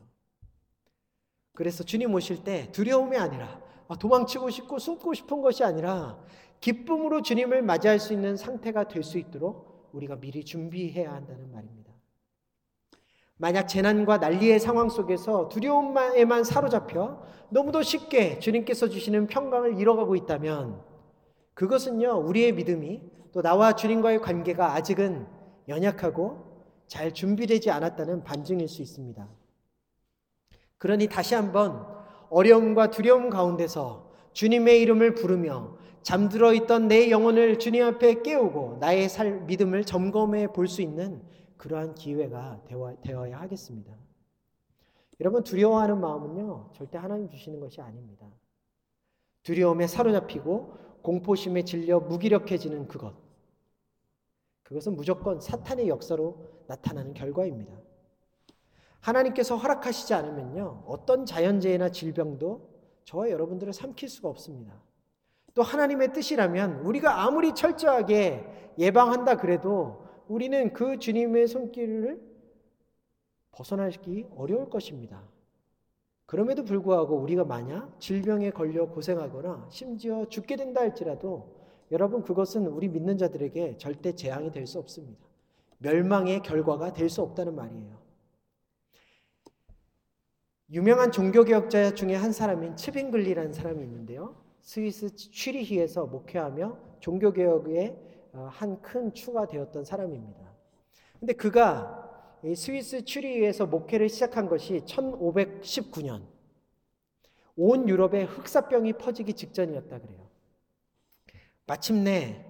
그래서 1.54 1.84
주님 1.84 2.13
오실 2.13 2.44
때 2.44 2.72
두려움이 2.72 3.16
아니라 3.18 3.62
아, 3.88 3.96
도망치고 3.96 4.50
싶고 4.50 4.80
숨고 4.80 5.13
싶은 5.13 5.42
것이 5.42 5.63
아니라 5.63 6.18
기쁨으로 6.60 7.22
주님을 7.22 7.62
맞이할 7.62 8.00
수 8.00 8.13
있는 8.13 8.36
상태가 8.36 8.88
될 8.88 9.04
수 9.04 9.20
있도록 9.20 9.89
우리가 9.92 10.16
미리 10.16 10.44
준비해야 10.44 11.13
한다는 11.13 11.52
말입니다. 11.52 11.94
만약 13.38 13.68
재난과 13.68 14.18
난리의 14.18 14.60
상황 14.60 14.89
속에서 14.89 15.50
두려움에만 15.50 16.44
사로잡혀 16.46 17.22
너무도 17.50 17.84
쉽게 17.84 18.39
주님께서 18.39 18.89
주시는 18.89 19.28
평강을 19.28 19.80
잃어가고 19.80 20.16
있다면 20.16 20.93
그것은요, 21.54 22.26
우리의 22.28 22.54
믿음이 22.54 23.02
또 23.32 23.42
나와 23.42 23.76
주님과의 23.76 24.22
관계가 24.22 24.74
아직은 24.74 25.28
연약하고 25.68 26.66
잘 26.88 27.13
준비되지 27.13 27.72
않았다는 27.72 28.24
반증일 28.24 28.68
수 28.68 28.82
있습니다. 28.82 29.28
그러니 30.78 31.08
다시 31.08 31.34
한번 31.36 31.88
어려움과 32.30 32.89
두려움 32.92 33.30
가운데서 33.30 34.12
주님의 34.34 34.82
이름을 34.82 35.16
부르며 35.16 35.78
잠들어 36.02 36.54
있던 36.54 36.88
내 36.89 37.10
영혼을 37.10 37.60
주님 37.60 37.84
앞에 37.86 38.22
깨우고 38.24 38.78
나의 38.82 39.08
살 39.08 39.42
믿음을 39.42 39.86
점검해 39.86 40.48
볼 40.48 40.68
수 40.68 40.82
있는 40.82 41.22
그러한 41.58 41.96
기회가 41.96 42.62
되어 43.04 43.32
야 43.32 43.39
하겠습니다. 43.39 43.94
여러분 45.22 45.44
두려워하는 45.44 46.02
마음은요 46.02 46.72
절대 46.76 46.98
하나님 46.98 47.30
주시는 47.30 47.62
것이 47.62 47.80
아닙니다. 47.80 48.28
두려움에 49.44 49.88
사로잡히고 49.88 50.74
공포심에 51.04 51.63
질려 51.63 52.00
무기력해지는 52.00 52.88
그것 52.88 53.13
그것은 54.63 54.96
무조건 54.96 55.39
사탄의 55.39 55.88
역사로 55.88 56.38
나타나는 56.68 57.13
결과입니다. 57.13 57.74
하나님께서 59.02 59.58
허락하시지 59.58 60.13
않으면요. 60.13 60.86
어떤 60.88 61.26
자연재해나 61.26 61.89
질병도 61.89 62.70
저와 63.04 63.30
여러분들을 63.30 63.74
삼킬 63.74 64.08
수가 64.10 64.30
없습니다. 64.30 64.82
또 65.54 65.62
하나님의 65.62 66.13
뜻이라면 66.13 66.80
우리가 66.80 67.24
아무리 67.24 67.54
철저하게 67.54 68.74
예방한다 68.80 69.38
그래도 69.38 70.08
우리는 70.28 70.74
그 70.74 70.98
주님의 70.98 71.48
손길을 71.48 72.22
벗어나기 73.52 74.26
어려울 74.36 74.70
것입니다. 74.70 75.22
그럼에도 76.26 76.64
불구하고 76.64 77.18
우리가 77.18 77.44
만약 77.44 78.00
질병에 78.00 78.52
걸려 78.52 78.88
고생하거나 78.88 79.68
심지어 79.70 80.26
죽게 80.26 80.56
된다 80.56 80.82
할지라도 80.82 81.56
여러분 81.92 82.24
그것은 82.24 82.66
우리 82.68 82.88
믿는 82.90 83.18
자들에게 83.18 83.78
절대 83.78 84.16
재앙이 84.16 84.52
될 84.52 84.66
수 84.66 84.80
없습니다. 84.80 85.26
멸망의 85.80 86.42
결과가 86.42 86.94
될 86.94 87.10
수 87.10 87.22
없다는 87.22 87.56
말이에요. 87.56 88.02
유명한 90.72 91.12
종교개혁자 91.12 91.94
중에 91.94 92.16
한 92.16 92.32
사람인 92.32 92.78
츠빙글리라는 92.78 93.54
사람이 93.54 93.84
있는데요. 93.84 94.36
스위스 94.62 95.14
취리히에서 95.16 96.06
목회하며 96.08 96.78
종교개혁의 97.02 97.98
어, 98.34 98.48
한큰 98.50 99.14
추가 99.14 99.46
되었던 99.46 99.84
사람입니다. 99.84 100.52
근데 101.20 101.34
그가 101.34 102.03
스위스 102.56 103.06
취리히에서 103.06 103.66
목회를 103.66 104.10
시작한 104.10 104.50
것이 104.50 104.82
1519년 104.86 106.24
온 107.56 107.88
유럽에 107.88 108.24
흑사병이 108.24 108.94
퍼지기 108.94 109.34
직전이었다 109.34 110.00
그래요. 110.00 110.30
마침내 111.66 112.46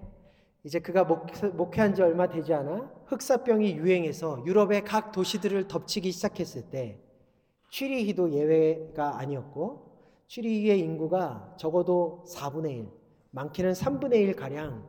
이제 0.63 0.79
그가 0.79 1.03
목회한 1.03 1.93
지 1.93 2.01
얼마 2.01 2.27
되지 2.27 2.53
않아 2.53 2.91
흑사병이 3.05 3.75
유행해서 3.75 4.43
유럽의 4.45 4.83
각 4.83 5.11
도시들을 5.11 5.67
덮치기 5.67 6.11
시작했을 6.11 6.69
때 6.71 6.99
취리히도 7.69 8.31
예외가 8.31 9.19
아니었고 9.19 9.93
취리히의 10.27 10.79
인구가 10.79 11.53
적어도 11.57 12.23
4분의 12.27 12.77
1, 12.77 12.87
많게는 13.31 13.73
3분의 13.73 14.15
1 14.15 14.35
가량 14.35 14.87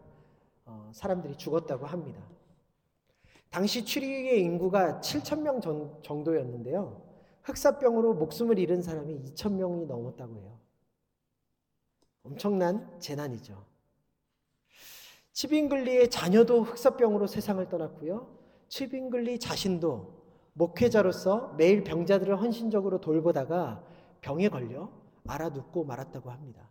어, 0.64 0.90
사람들이 0.94 1.36
죽었다고 1.36 1.86
합니다. 1.86 2.22
당시 3.54 3.84
취리히의 3.84 4.40
인구가 4.40 5.00
7천 5.00 5.42
명 5.42 5.60
정도였는데요. 6.02 7.00
흑사병으로 7.44 8.14
목숨을 8.14 8.58
잃은 8.58 8.82
사람이 8.82 9.14
2천 9.26 9.52
명이 9.52 9.86
넘었다고 9.86 10.40
해요. 10.40 10.58
엄청난 12.24 12.98
재난이죠. 12.98 13.64
치빙글리의 15.34 16.10
자녀도 16.10 16.62
흑사병으로 16.62 17.28
세상을 17.28 17.68
떠났고요. 17.68 18.36
치빙글리 18.66 19.38
자신도 19.38 20.24
목회자로서 20.54 21.54
매일 21.56 21.84
병자들을 21.84 22.40
헌신적으로 22.40 23.00
돌보다가 23.00 23.84
병에 24.20 24.48
걸려 24.48 24.90
알아눕고 25.28 25.84
말았다고 25.84 26.28
합니다. 26.28 26.68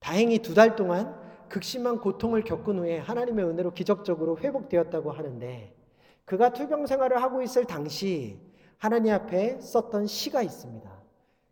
다행히 0.00 0.40
두 0.40 0.54
달 0.54 0.74
동안 0.74 1.16
극심한 1.48 1.98
고통을 1.98 2.44
겪은 2.44 2.78
후에 2.78 2.98
하나님의 2.98 3.44
은혜로 3.44 3.72
기적적으로 3.72 4.38
회복되었다고 4.38 5.10
하는데 5.10 5.74
그가 6.24 6.52
투병 6.52 6.86
생활을 6.86 7.22
하고 7.22 7.42
있을 7.42 7.64
당시 7.64 8.40
하나님 8.78 9.12
앞에 9.14 9.60
썼던 9.60 10.06
시가 10.06 10.42
있습니다. 10.42 10.96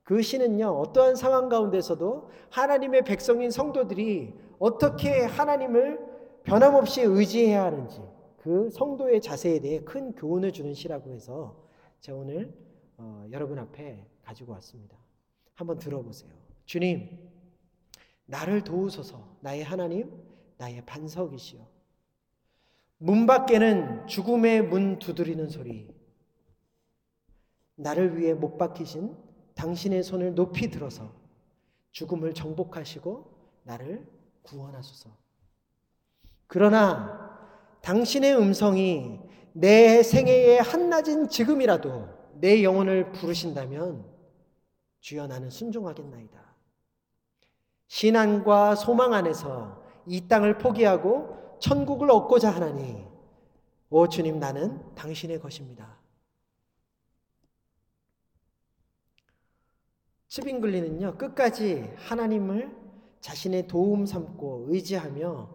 그 0.02 0.20
시는요, 0.20 0.66
어떠한 0.66 1.16
상황 1.16 1.48
가운데서도 1.48 2.30
하나님의 2.50 3.04
백성인 3.04 3.50
성도들이 3.50 4.34
어떻게 4.58 5.24
하나님을 5.24 5.98
변함없이 6.42 7.00
의지해야 7.02 7.64
하는지 7.64 8.02
그 8.36 8.68
성도의 8.68 9.22
자세에 9.22 9.60
대해 9.60 9.80
큰 9.80 10.12
교훈을 10.12 10.52
주는 10.52 10.74
시라고 10.74 11.10
해서 11.10 11.56
제가 12.00 12.18
오늘 12.18 12.52
어, 12.98 13.26
여러분 13.32 13.58
앞에 13.58 14.04
가지고 14.22 14.52
왔습니다. 14.52 14.96
한번 15.54 15.78
들어보세요. 15.78 16.30
주님, 16.66 17.08
나를 18.26 18.64
도우소서, 18.64 19.36
나의 19.40 19.64
하나님, 19.64 20.10
나의 20.56 20.84
반석이시여. 20.86 21.66
문 22.98 23.26
밖에는 23.26 24.06
죽음의 24.06 24.62
문 24.62 24.98
두드리는 24.98 25.48
소리. 25.48 25.92
나를 27.76 28.18
위해 28.18 28.34
못 28.34 28.56
박히신 28.56 29.16
당신의 29.54 30.02
손을 30.02 30.34
높이 30.34 30.70
들어서 30.70 31.12
죽음을 31.90 32.34
정복하시고 32.34 33.34
나를 33.64 34.06
구원하소서. 34.42 35.10
그러나 36.46 37.38
당신의 37.82 38.36
음성이 38.36 39.18
내 39.52 40.02
생애의 40.02 40.62
한낮인 40.62 41.28
지금이라도 41.28 42.08
내 42.34 42.62
영혼을 42.62 43.12
부르신다면 43.12 44.04
주여 45.00 45.26
나는 45.26 45.50
순종하겠나이다. 45.50 46.53
신앙과 47.88 48.74
소망 48.74 49.14
안에서 49.14 49.82
이 50.06 50.26
땅을 50.26 50.58
포기하고 50.58 51.58
천국을 51.60 52.10
얻고자 52.10 52.50
하나니 52.50 53.04
오 53.90 54.08
주님 54.08 54.38
나는 54.38 54.80
당신의 54.94 55.40
것입니다. 55.40 55.98
스빙글리는요 60.28 61.16
끝까지 61.16 61.92
하나님을 61.96 62.74
자신의 63.20 63.68
도움 63.68 64.04
삼고 64.04 64.66
의지하며 64.68 65.48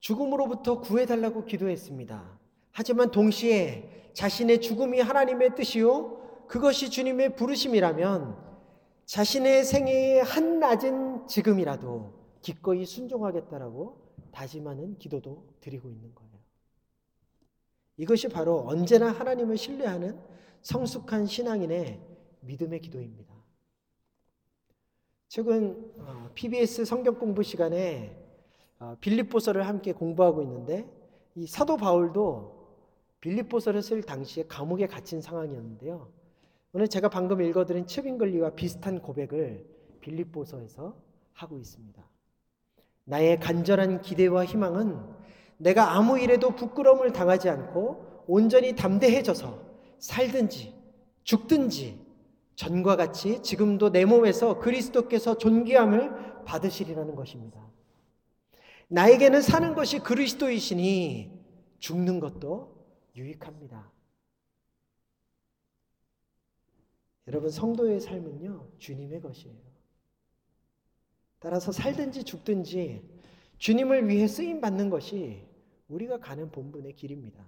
죽음으로부터 0.00 0.80
구해달라고 0.80 1.44
기도했습니다. 1.44 2.38
하지만 2.72 3.10
동시에 3.10 4.10
자신의 4.12 4.60
죽음이 4.60 5.00
하나님의 5.00 5.54
뜻이요 5.54 6.46
그것이 6.48 6.90
주님의 6.90 7.36
부르심이라면 7.36 8.49
자신의 9.10 9.64
생애의 9.64 10.22
한낮은 10.22 11.26
지금이라도 11.26 12.14
기꺼이 12.42 12.86
순종하겠다라고 12.86 13.98
다짐하는 14.30 14.98
기도도 14.98 15.48
드리고 15.58 15.90
있는 15.90 16.14
거예요. 16.14 16.30
이것이 17.96 18.28
바로 18.28 18.64
언제나 18.68 19.10
하나님을 19.10 19.56
신뢰하는 19.56 20.16
성숙한 20.62 21.26
신앙인의 21.26 22.00
믿음의 22.42 22.82
기도입니다. 22.82 23.34
최근 25.26 25.92
PBS 26.36 26.82
어, 26.82 26.84
성경 26.84 27.18
공부 27.18 27.42
시간에 27.42 28.16
어, 28.78 28.96
빌립보서를 29.00 29.66
함께 29.66 29.92
공부하고 29.92 30.40
있는데 30.42 30.88
이 31.34 31.48
사도 31.48 31.76
바울도 31.76 32.76
빌립보서를 33.22 33.82
쓸 33.82 34.02
당시에 34.04 34.44
감옥에 34.46 34.86
갇힌 34.86 35.20
상황이었는데요. 35.20 36.19
오늘 36.72 36.86
제가 36.86 37.08
방금 37.08 37.42
읽어드린 37.42 37.86
츠빙글리와 37.86 38.50
비슷한 38.50 39.00
고백을 39.00 39.66
빌립보서에서 40.00 40.96
하고 41.32 41.58
있습니다. 41.58 42.02
나의 43.04 43.40
간절한 43.40 44.02
기대와 44.02 44.44
희망은 44.44 45.00
내가 45.56 45.96
아무 45.96 46.18
일에도 46.18 46.54
부끄러움을 46.54 47.12
당하지 47.12 47.48
않고 47.48 48.24
온전히 48.28 48.76
담대해져서 48.76 49.60
살든지 49.98 50.74
죽든지 51.24 52.06
전과 52.54 52.96
같이 52.96 53.42
지금도 53.42 53.90
내 53.90 54.04
몸에서 54.04 54.58
그리스도께서 54.60 55.38
존귀함을 55.38 56.44
받으시리라는 56.44 57.16
것입니다. 57.16 57.60
나에게는 58.88 59.42
사는 59.42 59.74
것이 59.74 59.98
그리스도이시니 59.98 61.32
죽는 61.80 62.20
것도 62.20 62.76
유익합니다. 63.16 63.90
여러분 67.30 67.48
성도의 67.48 68.00
삶은요 68.00 68.66
주님의 68.78 69.20
것이에요. 69.20 69.54
따라서 71.38 71.70
살든지 71.70 72.24
죽든지 72.24 73.08
주님을 73.58 74.08
위해 74.08 74.26
쓰임 74.26 74.60
받는 74.60 74.90
것이 74.90 75.46
우리가 75.88 76.18
가는 76.18 76.50
본분의 76.50 76.96
길입니다. 76.96 77.44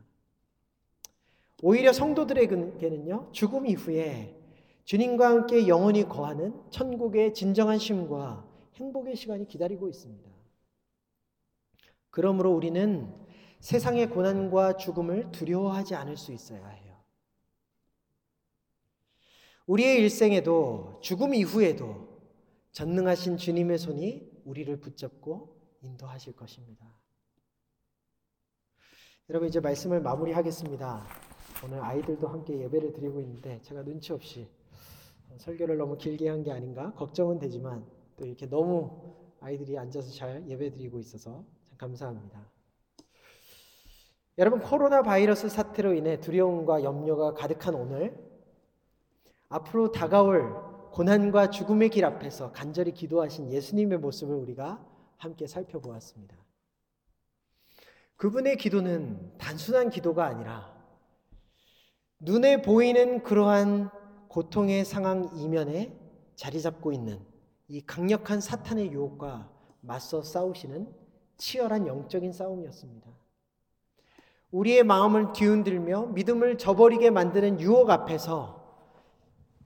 오히려 1.63 1.93
성도들에게는요 1.93 3.31
죽음 3.33 3.67
이후에 3.67 4.39
주님과 4.85 5.29
함께 5.29 5.67
영원히 5.67 6.05
거하는 6.05 6.55
천국의 6.71 7.35
진정한 7.35 7.79
쉼과 7.79 8.49
행복의 8.77 9.17
시간이 9.17 9.49
기다리고 9.49 9.89
있습니다. 9.89 10.31
그러므로 12.11 12.53
우리는 12.55 13.13
세상의 13.59 14.11
고난과 14.11 14.77
죽음을 14.77 15.33
두려워하지 15.33 15.97
않을 15.97 16.17
수 16.17 16.33
있어야 16.33 16.65
해요. 16.69 16.82
우리의 19.73 20.01
일생에도 20.01 20.99
죽음 21.01 21.33
이후에도 21.33 22.07
전능하신 22.73 23.39
주님의 23.39 23.79
손이 23.79 24.43
우리를 24.45 24.79
붙잡고 24.81 25.57
인도하실 25.81 26.37
것입니다. 26.37 26.85
여러분 29.31 29.49
이제 29.49 29.61
말씀을 29.61 30.03
마무리하겠습니다. 30.03 31.07
오늘 31.65 31.81
아이들도 31.81 32.29
함께 32.29 32.61
예배를 32.61 32.93
드리고 32.93 33.21
있는데 33.21 33.63
제가 33.63 33.83
눈치 33.83 34.13
없이 34.13 34.47
설교를 35.39 35.79
너무 35.79 35.97
길게 35.97 36.29
한 36.29 36.43
게 36.43 36.53
아닌가 36.53 36.93
걱정은 36.93 37.39
되지만 37.39 37.87
또 38.19 38.27
이렇게 38.27 38.45
너무 38.47 39.15
아이들이 39.41 39.79
앉아서 39.79 40.11
잘 40.11 40.47
예배 40.47 40.73
드리고 40.73 40.99
있어서 40.99 41.47
참 41.71 41.79
감사합니다. 41.79 42.47
여러분 44.37 44.61
코로나 44.61 45.03
바이러스 45.03 45.49
사태로 45.49 45.95
인해 45.95 46.21
두려움과 46.21 46.83
염려가 46.83 47.33
가득한 47.33 47.75
오늘 47.75 48.32
앞으로 49.53 49.93
다가올 49.93 50.55
고난과 50.93 51.51
죽음의 51.51 51.91
길 51.91 52.05
앞에서 52.05 52.53
간절히 52.53 52.93
기도하신 52.93 53.53
예수님의 53.53 53.99
모습을 53.99 54.35
우리가 54.35 54.85
함께 55.17 55.47
살펴보았습니다. 55.47 56.37
그분의 58.17 58.57
기도는 58.57 59.37
단순한 59.39 59.91
기도가 59.91 60.27
아니라 60.27 60.73
눈에 62.19 62.63
보이는 62.63 63.23
그러한 63.23 63.91
고통의 64.29 64.85
상황 64.85 65.29
이면에 65.35 65.99
자리 66.35 66.61
잡고 66.63 66.93
있는 66.93 67.21
이 67.69 67.81
강력한 67.85 68.41
사탄의 68.41 68.93
유혹과 68.93 69.51
맞서 69.81 70.23
싸우시는 70.23 70.89
치열한 71.37 71.87
영적인 71.87 72.33
싸움이었습니다. 72.33 73.11
우리의 74.51 74.85
마음을 74.85 75.33
뒤흔들며 75.33 76.07
믿음을 76.07 76.59
저버리게 76.59 77.11
만드는 77.11 77.61
유혹 77.61 77.91
앞에서 77.91 78.62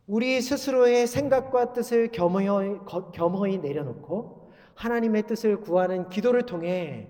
우리 0.06 0.40
스스로의 0.40 1.06
생각과 1.06 1.72
뜻을 1.72 2.12
겸허히, 2.12 2.78
겸허히 3.12 3.58
내려놓고 3.58 4.52
하나님의 4.74 5.26
뜻을 5.26 5.60
구하는 5.60 6.08
기도를 6.08 6.46
통해 6.46 7.08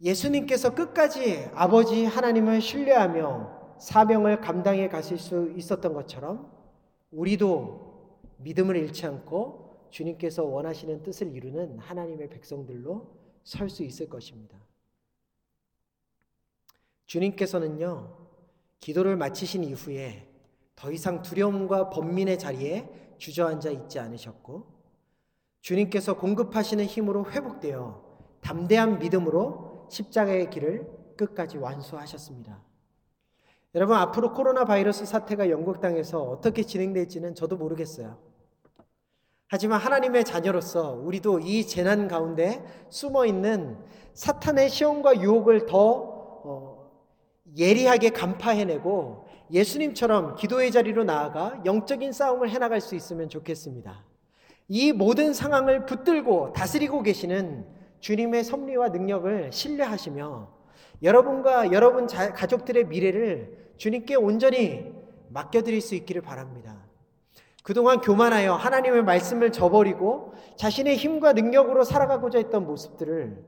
예수님께서 0.00 0.74
끝까지 0.74 1.50
아버지 1.54 2.04
하나님을 2.04 2.60
신뢰하며 2.60 3.76
사명을 3.80 4.40
감당해 4.40 4.88
가실 4.88 5.18
수 5.18 5.52
있었던 5.56 5.92
것처럼 5.92 6.52
우리도 7.10 8.20
믿음을 8.38 8.76
잃지 8.76 9.06
않고 9.06 9.88
주님께서 9.90 10.44
원하시는 10.44 11.02
뜻을 11.02 11.34
이루는 11.34 11.78
하나님의 11.80 12.28
백성들로 12.30 13.18
설 13.42 13.70
수 13.70 13.82
있을 13.82 14.08
것입니다. 14.08 14.58
주님께서는요, 17.06 18.14
기도를 18.80 19.16
마치신 19.16 19.64
이후에 19.64 20.27
더 20.78 20.92
이상 20.92 21.22
두려움과 21.22 21.90
번민의 21.90 22.38
자리에 22.38 22.88
주저앉아 23.18 23.70
있지 23.70 23.98
않으셨고, 23.98 24.64
주님께서 25.60 26.16
공급하시는 26.16 26.84
힘으로 26.84 27.28
회복되어 27.28 28.00
담대한 28.40 29.00
믿음으로 29.00 29.88
십자가의 29.90 30.50
길을 30.50 30.86
끝까지 31.16 31.58
완수하셨습니다. 31.58 32.62
여러분, 33.74 33.96
앞으로 33.96 34.32
코로나 34.32 34.64
바이러스 34.64 35.04
사태가 35.04 35.50
영국 35.50 35.80
땅에서 35.80 36.22
어떻게 36.22 36.62
진행될지는 36.62 37.34
저도 37.34 37.56
모르겠어요. 37.56 38.16
하지만 39.48 39.80
하나님의 39.80 40.24
자녀로서 40.24 40.92
우리도 40.92 41.40
이 41.40 41.66
재난 41.66 42.06
가운데 42.06 42.64
숨어 42.90 43.26
있는 43.26 43.78
사탄의 44.14 44.70
시험과 44.70 45.22
유혹을 45.22 45.66
더 45.66 45.80
어, 46.44 46.90
예리하게 47.56 48.10
간파해내고 48.10 49.27
예수님처럼 49.50 50.36
기도의 50.36 50.70
자리로 50.70 51.04
나아가 51.04 51.60
영적인 51.64 52.12
싸움을 52.12 52.50
해나갈 52.50 52.80
수 52.80 52.94
있으면 52.94 53.28
좋겠습니다. 53.28 54.04
이 54.68 54.92
모든 54.92 55.32
상황을 55.32 55.86
붙들고 55.86 56.52
다스리고 56.52 57.02
계시는 57.02 57.66
주님의 58.00 58.44
섭리와 58.44 58.90
능력을 58.90 59.50
신뢰하시며 59.52 60.58
여러분과 61.02 61.72
여러분 61.72 62.06
자, 62.06 62.32
가족들의 62.32 62.86
미래를 62.86 63.72
주님께 63.76 64.16
온전히 64.16 64.92
맡겨드릴 65.30 65.80
수 65.80 65.94
있기를 65.94 66.22
바랍니다. 66.22 66.76
그동안 67.62 68.00
교만하여 68.00 68.54
하나님의 68.54 69.04
말씀을 69.04 69.52
저버리고 69.52 70.32
자신의 70.56 70.96
힘과 70.96 71.34
능력으로 71.34 71.84
살아가고자 71.84 72.38
했던 72.38 72.66
모습들을 72.66 73.44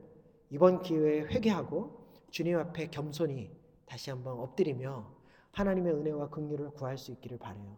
이번 0.51 0.83
기회에 0.83 1.23
회개하고 1.23 1.99
주님 2.31 2.59
앞에 2.59 2.89
겸손히 2.91 3.51
다시 3.87 4.11
한번 4.11 4.39
엎드리며 4.39 5.20
하나님의 5.53 5.93
은혜와 5.93 6.31
긍휼을 6.31 6.71
구할 6.71 6.97
수 6.99 7.11
있기를 7.13 7.39
바래요. 7.39 7.77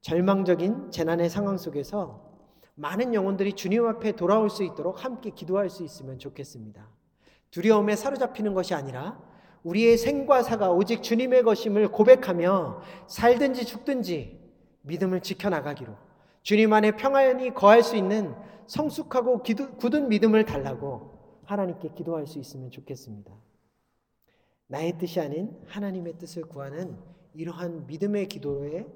절망적인 0.00 0.90
재난의 0.90 1.30
상황 1.30 1.56
속에서 1.56 2.26
많은 2.74 3.14
영혼들이 3.14 3.54
주님 3.54 3.86
앞에 3.86 4.12
돌아올 4.12 4.50
수 4.50 4.62
있도록 4.62 5.04
함께 5.04 5.30
기도할 5.30 5.70
수 5.70 5.82
있으면 5.82 6.18
좋겠습니다. 6.18 6.86
두려움에 7.50 7.96
사로잡히는 7.96 8.54
것이 8.54 8.74
아니라 8.74 9.18
우리의 9.62 9.96
생과 9.96 10.42
사가 10.42 10.70
오직 10.70 11.02
주님의 11.02 11.42
것임을 11.42 11.90
고백하며 11.90 12.82
살든지 13.08 13.64
죽든지 13.64 14.38
믿음을 14.82 15.20
지켜나가기로 15.22 15.94
주님 16.42 16.72
안에 16.72 16.92
평안히 16.92 17.52
거할 17.52 17.82
수 17.82 17.96
있는 17.96 18.34
성숙하고 18.66 19.42
기도, 19.42 19.72
굳은 19.76 20.08
믿음을 20.08 20.44
달라고 20.44 21.18
하나님께 21.44 21.90
기도할 21.94 22.26
수 22.26 22.38
있으면 22.38 22.70
좋겠습니다. 22.70 23.32
나의 24.68 24.98
뜻이 24.98 25.20
아닌 25.20 25.56
하나님의 25.66 26.18
뜻을 26.18 26.44
구하는 26.44 26.96
이러한 27.34 27.86
믿음의 27.86 28.26
기도에 28.28 28.86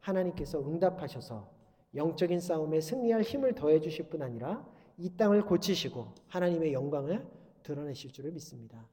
하나님께서 0.00 0.60
응답하셔서 0.60 1.50
영적인 1.94 2.40
싸움에 2.40 2.80
승리할 2.80 3.22
힘을 3.22 3.54
더해 3.54 3.80
주실 3.80 4.08
뿐 4.08 4.22
아니라 4.22 4.66
이 4.98 5.10
땅을 5.16 5.46
고치시고 5.46 6.12
하나님의 6.28 6.72
영광을 6.72 7.26
드러내실 7.62 8.12
줄을 8.12 8.32
믿습니다. 8.32 8.86